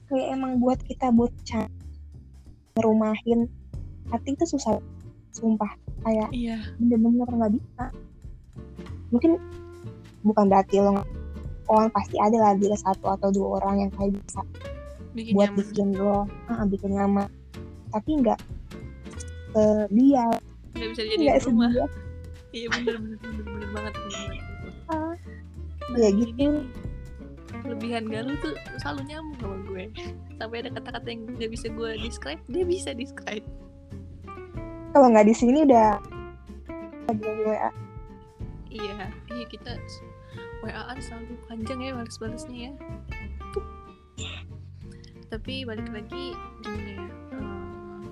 [0.08, 1.68] Kayak emang buat kita bocah
[2.76, 3.52] ngerumahin
[4.12, 4.76] hati itu susah
[5.32, 5.72] sumpah.
[6.04, 6.60] Kayak iya.
[6.76, 7.84] bener-bener nggak bisa.
[9.08, 9.40] Mungkin
[10.22, 11.02] bukan berarti lo
[11.72, 14.40] oh pasti ada lah bila satu atau dua orang yang kayak bisa
[15.16, 15.58] bikin buat nyaman.
[15.64, 16.18] bikin lo
[16.52, 17.28] ah, bikin nyaman.
[17.90, 18.38] Tapi nggak
[19.56, 20.24] eh, dia
[20.76, 21.70] nggak bisa jadi nggak rumah.
[21.72, 21.86] sedia
[22.52, 23.94] iya bener bener bener bener banget.
[24.92, 25.16] Nah,
[25.96, 26.64] ya gitu.
[27.52, 29.84] kelebihan Galuh tuh selalu nyambung sama gue.
[30.40, 33.44] Sampai ada kata-kata yang gak bisa gue describe dia bisa describe
[34.92, 35.98] kalau nggak di sini udah
[37.08, 37.70] lagi WA
[38.72, 39.76] iya iya kita
[40.62, 42.72] WA-an selalu panjang ya balas-balasnya ya.
[45.26, 48.02] Tapi balik lagi gimana ya eh,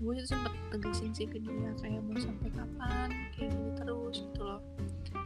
[0.00, 4.40] gue itu sempat tegasin sih ke dia kayak mau sampai kapan kayak gini terus gitu
[4.40, 4.60] loh.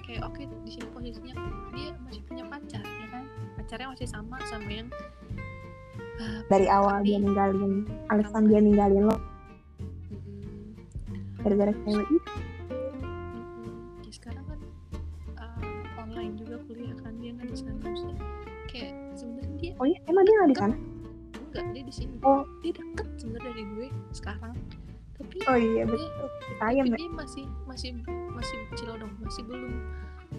[0.02, 1.34] Kayak oke di sini posisinya
[1.70, 3.24] dia masih punya pacar ya kan?
[3.62, 4.88] Pacarnya masih sama sama yang
[6.18, 9.16] eh, dari awal dia ninggalin alasan dia ninggalin lo.
[11.40, 12.30] Gara-gara cewek itu.
[12.70, 14.04] Mm-mm.
[14.04, 14.60] Ya, sekarang kan
[15.40, 18.18] uh, online juga kuliah kan dia nggak di sana maksudnya.
[18.68, 20.76] Kayak sebenarnya dia oh iya emang dia nggak di sana?
[21.50, 22.16] Enggak dia di sini.
[22.22, 22.44] Oh.
[22.62, 24.54] dia deket sebenarnya dari gue sekarang.
[25.20, 26.28] Tapi oh iya dia, betul.
[26.60, 26.98] Sayang tapi ya.
[27.00, 27.90] dia masih masih
[28.32, 29.72] masih cilodong masih belum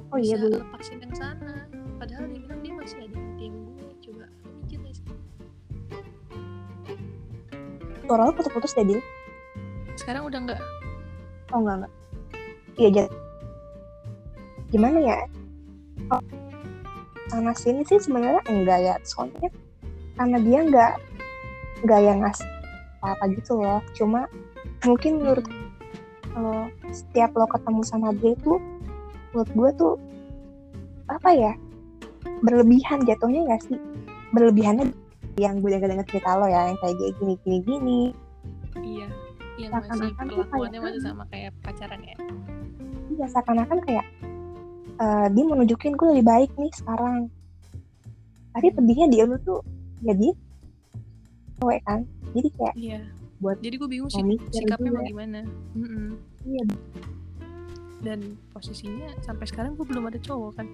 [0.10, 0.62] oh iya bisa belum.
[0.64, 1.56] lepasin yang sana.
[2.02, 3.86] Padahal dia bilang dia masih ada hati yang gue.
[4.02, 4.26] Coba
[4.66, 5.06] mikir sih.
[8.06, 9.02] Suara lo putus-putus deh
[10.02, 10.62] sekarang udah enggak
[11.52, 11.94] oh enggak enggak.
[12.80, 13.10] Iya jadi
[14.72, 15.18] gimana ya?
[16.12, 16.24] Oh,
[17.28, 18.96] sana sini sih sebenarnya enggak ya.
[19.04, 19.52] Soalnya
[20.16, 20.94] karena dia enggak
[21.84, 22.48] enggak yang ngasih
[23.04, 23.80] apa gitu loh.
[23.94, 24.28] Cuma
[24.88, 25.46] mungkin menurut
[26.32, 28.56] kalau setiap lo ketemu sama dia itu
[29.36, 29.94] menurut gue tuh
[31.12, 31.54] apa ya?
[32.42, 33.78] Berlebihan jatuhnya gak sih?
[34.32, 34.96] Berlebihannya
[35.38, 38.02] yang gue denger denger cerita lo ya yang kayak gini gini gini.
[38.80, 42.16] Iya yang masih perlakuannya kayak- masih sama kayak pacaran ya?
[43.12, 44.06] Iya seakan-akan kayak
[45.02, 47.28] eh, dia mau nunjukin gue lebih baik nih sekarang.
[48.52, 49.64] Tapi pedihnya dia lu tuh
[50.04, 50.34] ya dia
[51.60, 52.00] cewek kan?
[52.32, 53.02] Jadi kayak iya.
[53.42, 54.22] buat jadi gue bingung sih
[54.54, 55.10] sikapnya mau juga.
[55.10, 55.40] gimana.
[55.76, 56.08] Mm-mm.
[56.46, 56.64] Iya.
[58.02, 58.18] dan
[58.50, 60.66] posisinya sampai sekarang gue belum ada cowok kan?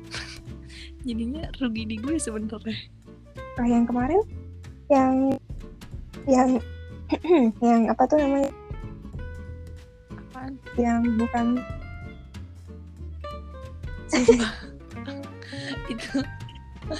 [1.07, 2.77] Jadinya rugi di gue sebenarnya.
[3.59, 4.23] Nah yang kemarin
[4.87, 5.35] yang
[6.23, 6.49] yang
[7.67, 8.47] yang apa tuh namanya
[10.37, 11.45] apaan yang bukan.
[15.91, 16.21] Itu.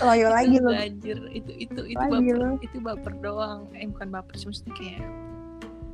[0.04, 2.36] Loyo lagi itu lo anjir itu itu itu Lagi baper.
[2.36, 2.50] lo.
[2.60, 3.72] itu baper doang.
[3.72, 5.00] Eh bukan baper sih maksudnya kayak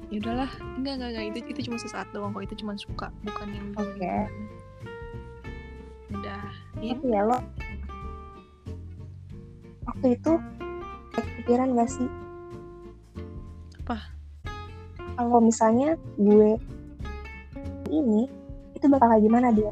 [0.10, 0.52] ya udahlah.
[0.82, 1.26] Enggak enggak enggak.
[1.30, 2.42] Itu itu cuma sesaat doang kok.
[2.42, 4.02] Itu cuma suka bukan yang Oke.
[4.02, 4.26] gimana.
[6.10, 6.46] udah
[6.82, 6.94] ya.
[6.98, 7.38] Tapi ya lo.
[9.84, 10.32] Waktu itu
[11.14, 12.10] pikiran gak sih?
[13.84, 14.00] Apa?
[15.14, 16.58] kalau misalnya gue
[18.02, 18.26] ini
[18.74, 19.70] itu bakal kayak gimana dia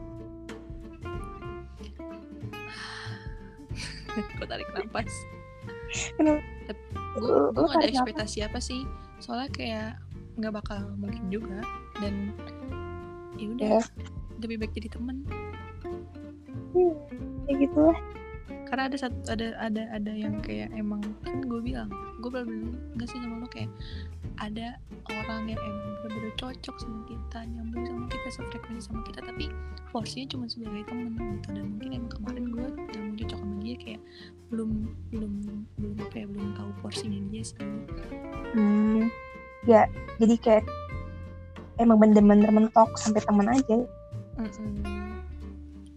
[4.37, 5.07] gue tarik nafas.
[7.15, 8.83] Gue gak ada ekspektasi apa sih.
[9.23, 9.89] Soalnya kayak
[10.35, 11.63] nggak bakal mungkin juga.
[11.95, 12.35] Dan
[13.39, 13.81] ya udah Ya.
[14.43, 15.23] lebih baik jadi temen.
[16.75, 16.91] Hmm,
[17.47, 17.95] kayak gitu lah
[18.71, 21.91] karena ada satu ada ada ada yang kayak emang kan gue bilang
[22.23, 23.67] gue bilang nggak sih sama lo kayak
[24.41, 24.73] ada
[25.05, 29.53] orang yang emang bener-bener cocok sama kita nyambung sama kita sefrekuensi sama kita tapi
[29.93, 31.47] porsinya cuma sebagai temen gitu.
[31.53, 34.01] Dan mungkin emang kemarin gue nyambung cocok sama dia kayak
[34.49, 34.71] belum
[35.13, 35.33] belum
[35.77, 37.61] belum apa ya belum tahu porsinya dia sih.
[38.57, 39.13] Hmm,
[39.69, 39.85] ya
[40.17, 40.65] jadi kayak
[41.77, 43.77] emang bener-bener mentok sampai temen aja.
[44.41, 45.21] Mm-mm.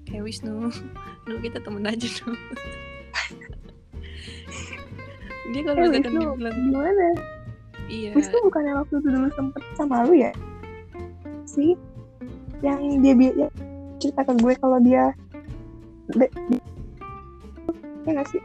[0.04, 0.68] kayak Wisnu
[1.24, 2.36] dulu kita temen aja dulu.
[5.52, 7.06] Dia kalau Eh, misalkan gimana
[7.88, 8.10] iya.
[8.16, 10.32] Wisnu bukannya waktu itu dulu sempet sama lu ya?
[11.44, 11.76] Sih
[12.64, 13.52] yang dia yang
[14.00, 15.12] cerita ke gue kalau dia
[16.12, 16.64] de- di-
[18.04, 18.42] ya nggak sih?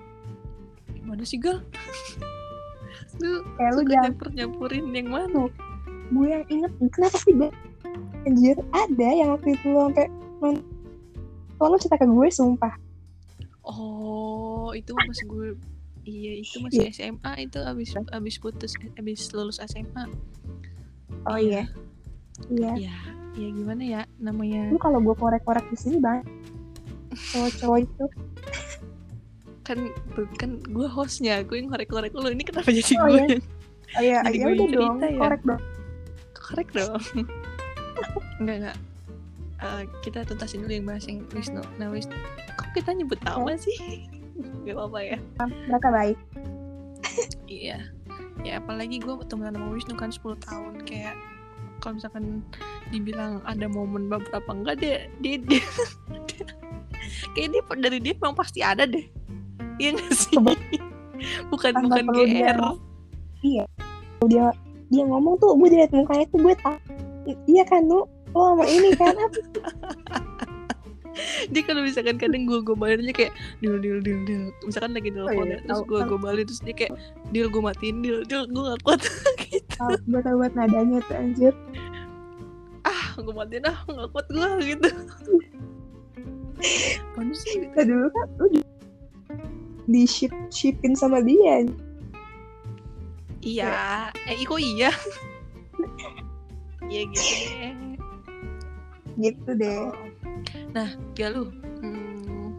[0.96, 1.60] Gimana sih gal?
[3.20, 5.44] Lu kayak lu jangan nyamper nyampurin yang mana?
[6.08, 7.52] Gue yang inget kenapa sih dia
[8.24, 10.08] anjir ada yang waktu itu lo sampai
[11.60, 12.74] lo cerita ke gue sumpah.
[13.68, 15.48] Oh itu masih gue
[16.10, 20.10] iya itu masih SMA itu abis abis putus abis lulus SMA
[21.30, 21.70] oh iya.
[22.50, 22.74] iya.
[22.90, 22.96] Ya
[23.38, 24.68] ya gimana ya namanya?
[24.74, 26.26] Lu kalau gue korek-korek di sini banyak
[27.32, 28.06] cowok-cowok itu.
[29.64, 29.80] Kan
[30.36, 33.24] kan gue hostnya gue yang korek-korek lu ini kenapa jadi Oh, gue iya.
[33.24, 33.42] yang
[33.90, 35.20] oh iya Jadi iya gue udah yang dong cerita ya.
[35.22, 35.62] korek dong.
[36.36, 37.02] Korek dong.
[38.42, 38.78] Enggak enggak.
[39.60, 41.62] Eh, kita tuntasin dulu yang bahas yang Wisnu.
[41.78, 42.16] Nah Wisnu
[42.56, 43.76] kok kita nyebut nama sih
[44.66, 45.18] gak apa-apa ya
[45.68, 46.18] mereka baik
[47.50, 47.78] Iya.
[48.46, 51.16] Ya apalagi gue temenan sama Wisnu kan 10 tahun kayak
[51.80, 52.44] kalau misalkan
[52.92, 55.64] dibilang ada momen beberapa enggak deh dia, dia,
[57.36, 59.04] kayak dia dari dia memang pasti ada deh.
[59.80, 60.36] Iya gak sih?
[61.52, 62.60] bukan Tanpa bukan perlu dia GR.
[64.28, 64.46] dia
[64.92, 66.80] dia ngomong tuh gue dilihat mukanya tuh gue tak
[67.48, 69.40] iya kan lu sama ini kan apa
[71.50, 74.44] Dia kalau misalkan kadang gue gombalin aja kayak deal deal deal deal.
[74.66, 76.94] Misalkan lagi telepon iya, ya, terus gue gombalin terus dia kayak
[77.32, 79.00] deal gue matiin deal deal gue gak kuat
[79.50, 79.86] gitu.
[80.10, 81.54] gue tau buat nadanya tuh anjir
[82.84, 84.90] Ah gue matiin ah gak kuat gue gitu.
[87.16, 87.64] Mana sih?
[87.72, 88.70] Nah, dulu kan lu juga
[89.90, 91.66] di ship shipin sama dia
[93.40, 94.92] Iya, eh kok iya?
[96.90, 97.99] Iya gitu deh.
[99.20, 99.92] Gitu deh.
[100.72, 101.52] Nah, Galuh,
[101.84, 102.56] hmm,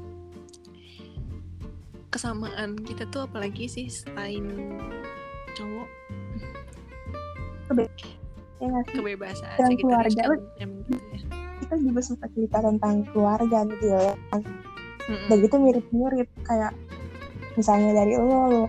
[2.13, 4.77] kesamaan kita tuh apalagi sih selain
[5.57, 5.89] cowok?
[8.61, 10.23] Ya kebebasan Dan keluarga.
[10.61, 11.21] emang gitu ya.
[11.65, 14.13] kita juga suka cerita tentang keluarga gitu ya.
[15.11, 15.27] Mm-mm.
[15.27, 16.71] dan gitu mirip-mirip kayak
[17.59, 18.65] misalnya dari lo lo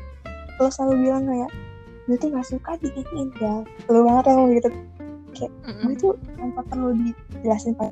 [0.58, 1.52] lo selalu bilang kayak
[2.10, 3.62] gue tuh gak suka diginiin ya
[3.94, 4.70] lo banget yang gitu
[5.50, 5.82] Mm-mm.
[5.88, 7.89] gue tuh tanpa perlu dijelasin pak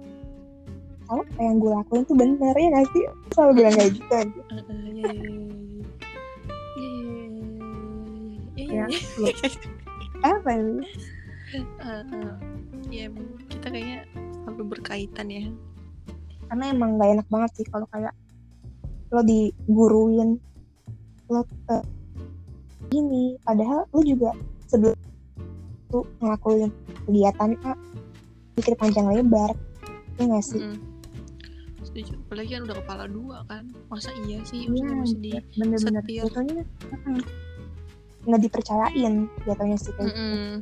[1.10, 4.30] tahu apa yang gue lakuin tuh bener ya gak sih selalu bilang kayak gitu aja
[4.30, 5.32] iya, iya, iya, iya,
[6.78, 7.26] iya,
[8.60, 8.86] iya, Ya, iya,
[9.18, 9.34] iya.
[10.22, 10.86] apa ini
[11.50, 12.38] Uh, uh,
[12.94, 14.06] ya emang kita kayaknya
[14.46, 15.50] selalu berkaitan ya.
[16.46, 18.14] karena emang gak enak banget sih kalau kayak
[19.10, 20.38] lo diguruin
[21.26, 21.82] lo ke
[22.94, 24.38] gini padahal lo juga
[24.70, 24.94] sebelum
[25.90, 26.70] tuh ngelakuin
[27.06, 27.74] kegiatan A
[28.54, 29.52] pikir panjang lebar
[30.16, 30.78] ya gak sih Mm-mm.
[31.80, 32.14] Setuju.
[32.22, 33.66] Apalagi kan udah kepala dua kan.
[33.90, 36.22] Masa iya sih Iya, maksudnya masih di bener-bener setir.
[36.22, 37.22] jatuhnya mm,
[38.30, 39.14] nggak dipercayain
[39.44, 40.22] jatuhnya sih kayak gitu.
[40.22, 40.56] Mm-mm.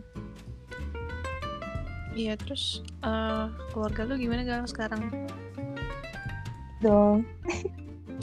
[2.13, 2.63] Iya terus
[3.03, 5.03] eh, keluarga lu gimana gal sekarang?
[6.77, 7.25] dong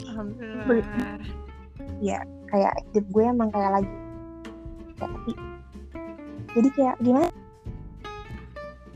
[0.07, 0.65] Alhamdulillah.
[2.47, 3.91] kayak hidup gue emang kayak lagi
[4.95, 5.31] kayak tapi
[6.55, 7.27] jadi kayak gimana?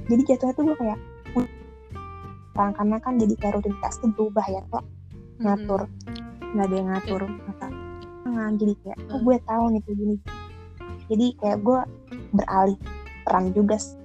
[0.09, 0.99] Jadi jatuhnya tuh gue kayak
[2.59, 4.83] orang karena kan jadi kayak rutinitas tuh berubah ya kok
[5.39, 5.81] ngatur.
[6.55, 7.21] Nggak ada yang ngatur.
[7.27, 7.67] Mata
[8.23, 8.51] tangan.
[8.59, 10.15] Jadi kayak oh gue tahu nih kayak gini.
[11.07, 11.79] Jadi kayak gue
[12.35, 12.79] beralih
[13.27, 13.95] peran juga sih.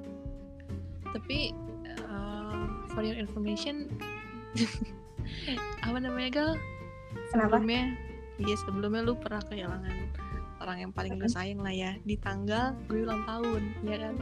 [1.15, 1.39] Tapi
[1.87, 3.91] eh, for your information
[5.87, 6.51] apa namanya gal?
[7.31, 7.59] Kenapa?
[7.59, 7.83] Sebelumnya,
[8.43, 9.95] iya sebelumnya lu pernah kehilangan
[10.65, 14.15] orang yang paling lu sayang lah ya di tanggal gue ulang tahun, ya kan?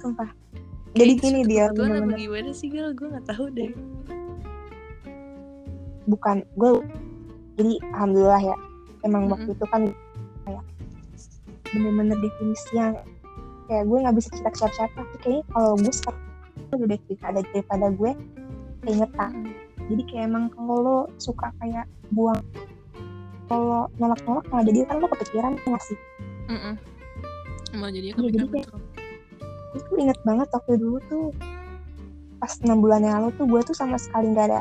[0.00, 0.30] sumpah
[0.92, 2.92] jadi gini dia apa bener-bener gimana sih gal?
[2.92, 3.72] Gue nggak tahu deh.
[6.04, 6.70] bukan gue
[7.56, 8.56] jadi alhamdulillah ya
[9.06, 9.32] emang Mm-mm.
[9.38, 9.82] waktu itu kan
[10.44, 10.64] kayak
[11.72, 12.92] bener-bener definisi yang
[13.70, 16.20] kayak gue nggak bisa cerita ke siapa-siapa tapi kayaknya kalau gue sekarang
[16.72, 18.12] udah cerita ada daripada gue
[18.82, 19.32] keingetan
[19.88, 22.40] jadi kayak emang kalau lo suka kayak buang
[23.52, 25.98] kalau nolak-nolak malah jadi kan lo kepikiran nggak sih
[26.48, 26.74] Mm-mm.
[27.74, 28.80] Malah jadi Iya, jadi kepikiran kayak- betul.
[29.72, 31.24] gue tuh inget banget waktu dulu tuh
[32.36, 34.60] pas enam bulan yang lalu tuh gue tuh sama sekali nggak ada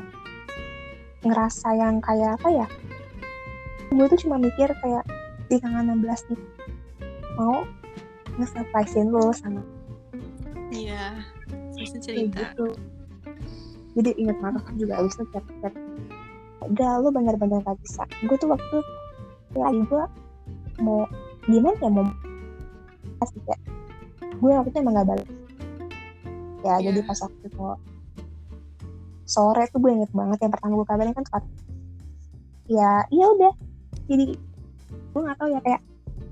[1.22, 2.68] ngerasa yang kayak apa ya
[3.90, 5.04] gue tuh cuma mikir kayak
[5.46, 6.40] di tanggal 16 nih
[7.36, 7.68] mau
[8.34, 9.60] nge-surprisein lo sama
[10.70, 11.20] iya
[11.74, 12.68] Wisnu kayak cerita gitu
[13.94, 15.74] jadi inget banget juga abis itu chat chat
[16.62, 18.78] udah lo bener-bener gak bisa gue tuh waktu
[19.58, 20.04] ya gue
[20.82, 21.06] mau
[21.50, 22.06] gimana ya mau
[23.18, 23.62] pasti kayak
[24.42, 25.30] gue waktu itu emang gak balik
[26.62, 26.94] ya Iya.
[26.94, 27.62] jadi pas waktu itu
[29.26, 31.44] sore tuh gue inget banget yang pertama gue kabarin kan saat
[32.70, 33.54] ya iya udah
[34.06, 34.26] jadi
[35.12, 35.82] gue gak tahu ya kayak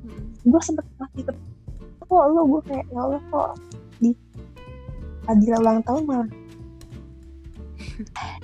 [0.06, 0.24] Mm-mm.
[0.46, 1.34] gue sempet masih ke
[2.10, 3.50] kok lo gue kayak ya Allah kok
[4.02, 4.12] di
[5.30, 6.30] Adila ulang tahun malah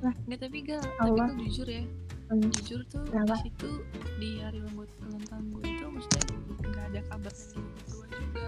[0.00, 1.28] Nggak tapi gal Allah.
[1.28, 1.84] tapi tuh jujur ya
[2.26, 2.46] Hmm.
[2.48, 3.34] jujur tuh Kenapa?
[3.34, 3.70] di situ
[4.16, 6.24] di hari ulang ulang tahun gue itu maksudnya
[6.62, 7.58] nggak ada kabar dari
[7.90, 8.46] gue juga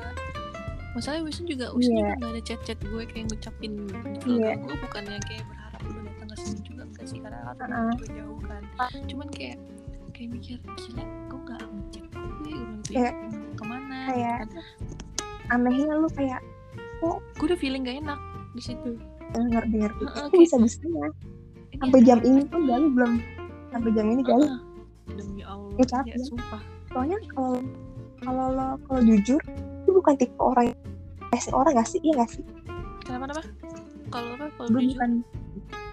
[0.93, 1.99] masalahnya Wisnu juga Wisnu Iya.
[1.99, 4.51] juga nggak ada chat-chat gue kayak ngucapin gitu Iya.
[4.57, 7.91] gue bukan yang kayak berharap lu datang ke sini juga enggak sih karena kan Uh-uh.
[7.93, 8.63] juga jauh kan
[9.05, 9.57] cuman kayak
[10.13, 13.11] kayak mikir gila kok nggak ngechat gue gue gitu ya
[13.53, 14.65] ke mana kayak gitu kan.
[15.51, 16.41] anehnya lu kayak
[17.03, 18.21] gue udah feeling gak enak
[18.55, 18.91] di situ
[19.35, 21.42] ngerti ngerti kok kayak- bisa bisanya Ini
[21.77, 23.13] sampai jam ini tuh Gali belum.
[23.69, 24.45] Sampai jam ini Gali.
[24.45, 24.61] Heeh.
[25.13, 26.63] demi Allah Ya, tapi- ya, sumpah.
[26.89, 27.59] Soalnya kalau
[28.21, 29.41] kalau lo kalau jujur
[29.83, 30.71] itu bukan tipe orang
[31.31, 32.01] kasih orang gak sih?
[32.01, 32.45] Iya gak sih?
[33.03, 33.43] Kenapa kenapa?
[34.09, 34.45] Kalau apa?
[34.53, 34.95] Kalau gue jujur?
[34.95, 35.11] bukan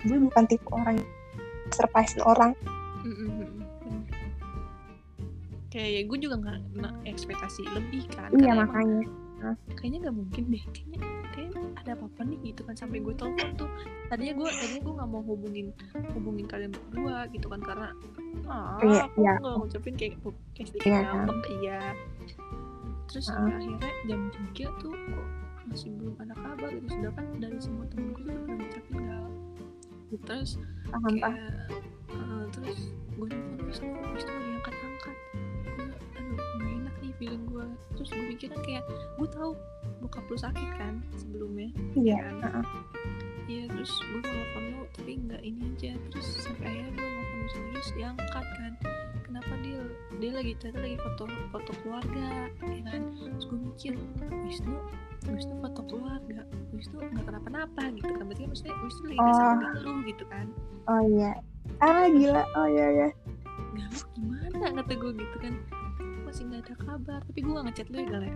[0.02, 1.10] gue bukan tipe orang yang
[1.70, 2.52] surprisein orang.
[3.02, 3.50] Mm-mm, bener.
[5.70, 8.90] kayak gue juga nggak ekspektasi lebih kan iya karena emang
[9.40, 10.64] makanya kayaknya nggak mungkin deh.
[10.68, 13.70] Kayaknya kayak ada apa-apa nih gitu kan sampai gue telepon tuh.
[14.08, 15.68] Tadinya gue tadinya gue nggak mau hubungin
[16.12, 17.90] hubungin kalian berdua gitu kan karena
[18.46, 19.34] ah Iya, aku iya.
[19.40, 20.14] nggak ngucapin kayak
[20.54, 21.80] kayak sedikit Iya, ngambek iya.
[23.08, 23.34] Terus Ah.
[23.34, 24.22] sampai akhirnya jam
[24.54, 25.28] 3 tuh kok
[25.66, 26.88] masih belum ada kabar gitu.
[26.90, 29.26] Sedangkan dari semua temen gue tuh udah ngucapin gal
[30.26, 30.58] terus
[30.90, 31.22] paham paham.
[31.22, 31.38] kayak
[32.10, 32.80] eh, terus
[33.14, 35.16] gue nelfon Wisnu Wisnu gak diangkat angkat
[37.20, 38.84] feeling gue terus gue pikir kan kayak
[39.20, 39.52] gue tahu
[40.00, 41.70] bokap lu sakit kan sebelumnya.
[41.94, 42.34] Iya kan?
[42.42, 42.66] heeh.
[43.50, 45.92] iya terus gue mau nelfon lu tapi nggak ini aja.
[46.10, 47.40] Terus sampai akhirnya gue nelfon
[47.76, 48.74] terus diangkat kan.
[49.22, 49.80] Kenapa dia
[50.18, 52.28] dia lagi ternyata lagi foto foto keluarga
[52.64, 53.02] ya kan?
[53.14, 53.94] Terus gue mikir
[54.48, 54.76] Wisnu
[55.28, 56.40] Wisnu foto keluarga
[56.72, 58.24] Wisnu nggak kenapa-napa gitu kan.
[58.26, 59.84] Berarti kan maksudnya Wisnu lagi nggak sama Oh.
[59.84, 60.46] lu gitu kan.
[60.88, 61.32] Oh iya.
[61.84, 62.44] Ah gila.
[62.56, 63.10] Oh iya iya.
[63.76, 64.68] Galuh gimana?
[64.80, 65.54] Kata gue gitu kan
[66.40, 67.20] masih nggak ada kabar.
[67.28, 68.36] Tapi gue gak ngechat lu ya Gal ya?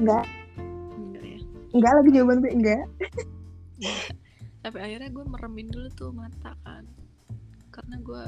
[0.00, 0.24] Enggak
[0.96, 1.38] enggak ya?
[1.76, 2.84] Enggak lagi jawaban gue enggak
[4.64, 6.88] sampai akhirnya gue meremin dulu tuh mata kan.
[7.68, 8.24] Karena gue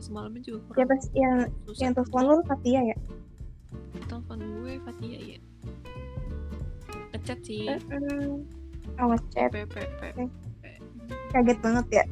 [0.00, 1.36] semalamnya juga kurang siapa sih yang
[1.68, 2.96] susah yang telepon lu Fatia ya?
[4.08, 5.38] Telepon gue Fatia ya
[7.12, 7.68] ngechat sih.
[7.68, 8.40] Mm-mm.
[8.96, 9.52] oh ngechat
[11.36, 12.04] kaget banget ya?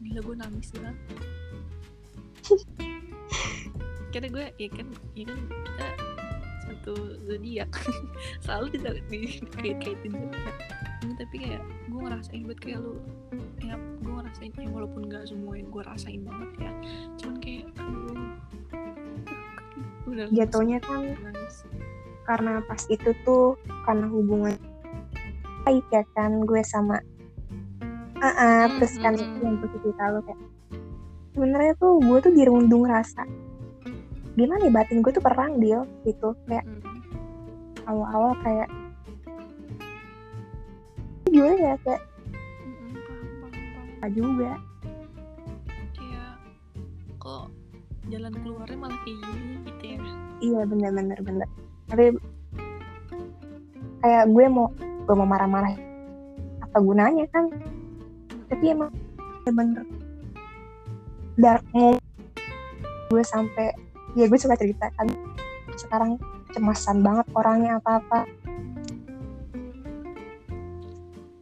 [0.00, 0.96] Gila gue nangis lah
[4.18, 5.88] kira gue ya kan ya kan kita
[6.68, 6.94] satu
[7.24, 7.70] zodiak.
[8.44, 10.56] Selalu tidak dikait-kaitin zodiak.
[11.06, 12.98] Ini tapi kayak gue ngerasain buat kayak lu
[13.62, 16.72] ya gue ngerasain ya walaupun gak semua yang gue rasain banget ya
[17.20, 18.26] cuman kayak aduh
[20.08, 21.68] udah Jatuhnya kan nangis
[22.24, 24.56] karena pas itu tuh karena hubungan
[25.68, 27.02] baik ya kan gue sama
[28.18, 29.62] ah ah, Hmm, terus kan itu hmm.
[29.62, 30.40] yang lo kayak
[31.36, 33.22] sebenarnya tuh gue tuh dirundung rasa
[34.38, 36.30] gimana ya batin gue tuh perang dia gitu.
[36.46, 37.90] Kayak Mm-mm.
[37.90, 38.68] awal-awal kayak
[41.26, 42.02] gimana ya kayak
[43.42, 43.66] paham
[43.98, 44.52] apa juga.
[45.98, 46.32] Kayak
[47.18, 47.50] kok
[48.06, 49.98] jalan keluarnya malah kayak gini gitu ya.
[50.38, 51.50] Iya bener-bener bener
[51.88, 52.14] tapi
[54.04, 55.74] kayak gue mau gue mau marah-marah
[56.62, 57.50] apa gunanya kan?
[58.46, 58.94] Tapi emang
[59.48, 59.82] bener
[61.40, 61.64] dark
[63.08, 63.72] gue sampai
[64.18, 65.06] ya gue suka cerita kan.
[65.72, 66.18] Sekarang
[66.50, 68.26] cemasan banget orangnya apa-apa.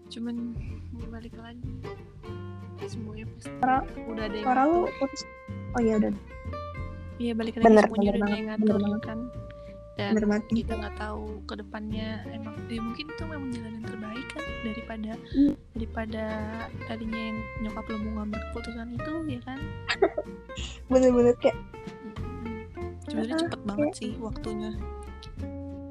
[0.08, 0.52] Cuman
[1.08, 1.64] balik lagi.
[2.84, 5.22] Semuanya pasti Suara- udah ada yang suara lu putus.
[5.72, 6.12] Oh iya udah.
[7.16, 7.64] Iya balik lagi.
[7.64, 9.02] Bener, semuanya bener udah banget, yang bener ngatur banget.
[9.02, 9.20] kan.
[9.96, 10.44] Dan bener banget.
[10.52, 14.44] kita nggak tahu ke depannya emang ya mungkin itu memang jalan yang terbaik kan.
[14.62, 15.54] Daripada Hmm.
[15.72, 16.24] daripada
[16.84, 19.58] tadinya yang nyokap lo mau ngambil keputusan itu ya kan.
[20.92, 21.56] Bener-bener kayak.
[23.16, 24.70] Sebenarnya cepet banget sih waktunya.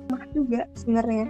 [0.05, 1.25] Mah juga sebenarnya.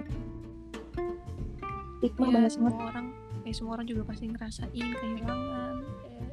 [2.04, 2.54] Hikmah ya banget banget.
[2.54, 3.06] semua orang
[3.46, 5.76] ya semua orang juga pasti ngerasain kehilangan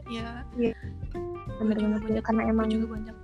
[0.08, 0.74] ya, ya.
[1.60, 3.16] Bener juga banget banyak- karena emang juga banyak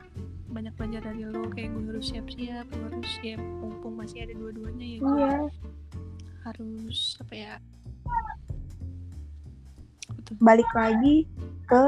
[0.48, 4.86] banyak belajar dari lo kayak gue harus siap-siap gue harus ya mumpung masih ada dua-duanya
[4.86, 5.36] ya gue iya.
[6.44, 7.52] Harus apa ya
[10.16, 10.34] betul.
[10.40, 11.16] Balik lagi
[11.68, 11.84] ke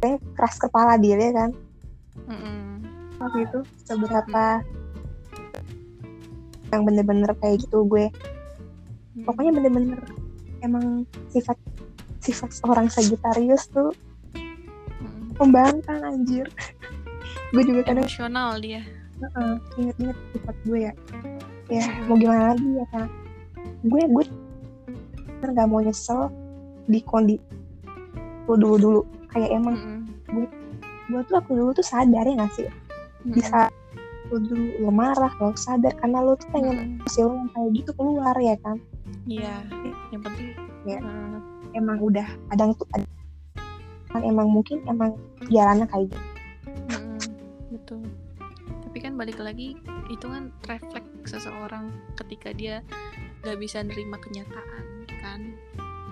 [0.00, 1.50] kayak keras kepala dia ya kan
[3.16, 4.60] Waktu itu seberapa
[6.68, 8.10] yang bener-bener kayak gitu gue.
[9.24, 10.00] Pokoknya bener-bener
[10.60, 11.56] emang sifat
[12.20, 13.94] sifat orang Sagittarius tuh
[14.96, 15.28] Hmm.
[15.36, 16.48] membangkang anjir.
[17.52, 18.80] Gue juga kadang emosional dia.
[19.20, 20.92] Heeh, inget-inget sifat gue ya.
[21.68, 23.06] Ya mau gimana lagi ya kan
[23.82, 24.24] gue gue
[25.42, 26.30] nggak mau nyesel
[26.86, 27.42] di kondisi
[28.46, 29.00] dulu dulu
[29.30, 30.00] kayak emang Mm-mm.
[30.30, 30.46] gue
[31.26, 33.34] tuh aku dulu tuh sadar ya gak sih Mm-mm.
[33.34, 33.70] bisa
[34.26, 37.04] lu dulu lo marah lo sadar karena lo tuh pengen Mm-mm.
[37.06, 38.76] hasil yang kayak gitu keluar ya kan
[39.26, 39.62] iya
[40.10, 40.54] yang penting
[40.86, 41.02] Ya.
[41.02, 41.42] Mm.
[41.74, 43.02] emang udah kadang tuh ada
[44.14, 45.18] kan emang mungkin emang
[45.50, 46.18] jalannya kayak gitu
[46.94, 47.18] Mm-mm,
[47.74, 48.02] betul
[48.86, 49.74] tapi kan balik lagi
[50.06, 52.86] itu kan refleks seseorang ketika dia
[53.42, 54.84] gak bisa nerima kenyataan
[55.18, 55.40] kan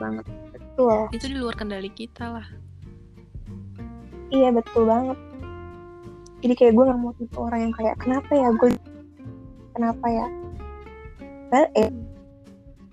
[0.02, 2.46] banget betul itu di luar kendali kita lah
[4.34, 5.18] iya betul banget.
[6.44, 8.70] Jadi kayak gue nggak mau tipe orang yang kayak kenapa ya gue
[9.72, 10.26] kenapa ya?
[11.48, 11.88] Well, eh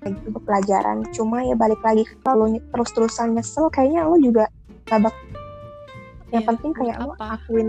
[0.02, 0.98] kayak gitu pelajaran.
[1.12, 4.46] Cuma ya balik lagi kalau terus-terusan nyesel kayaknya lo juga
[4.88, 5.16] gak bak
[6.32, 7.26] yang Iya, penting buat kayak lo apa?
[7.36, 7.68] akuin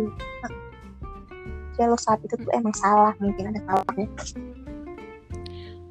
[1.81, 4.07] ya lo saat itu tuh emang salah mungkin ada salahnya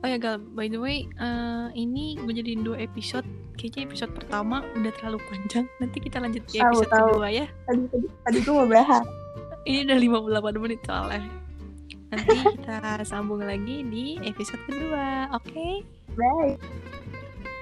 [0.01, 0.41] oh ya gal.
[0.41, 3.25] By the way eh, ini gue jadiin dua episode.
[3.55, 5.65] Kayaknya episode pertama udah terlalu panjang.
[5.77, 7.07] Nanti kita lanjut Tahu, episode tahu.
[7.15, 7.45] kedua ya.
[7.69, 9.05] Tadi tadi tadi gue mau bahas.
[9.61, 11.21] Ini udah 58 menit soalnya.
[12.09, 12.77] Nanti kita
[13.09, 15.85] sambung lagi di episode kedua oke?
[16.17, 16.57] Bye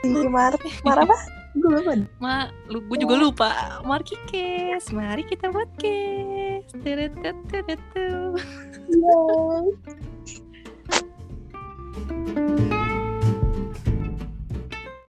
[0.04, 0.54] si Mar
[0.88, 1.18] Mar apa?
[1.58, 1.94] Gue lupa.
[2.22, 3.82] Ma, lu, gue juga lupa.
[3.84, 6.70] Marki Kes, mari kita buat kes.
[11.94, 12.70] Teretetetetu.
[12.70, 12.89] Bye.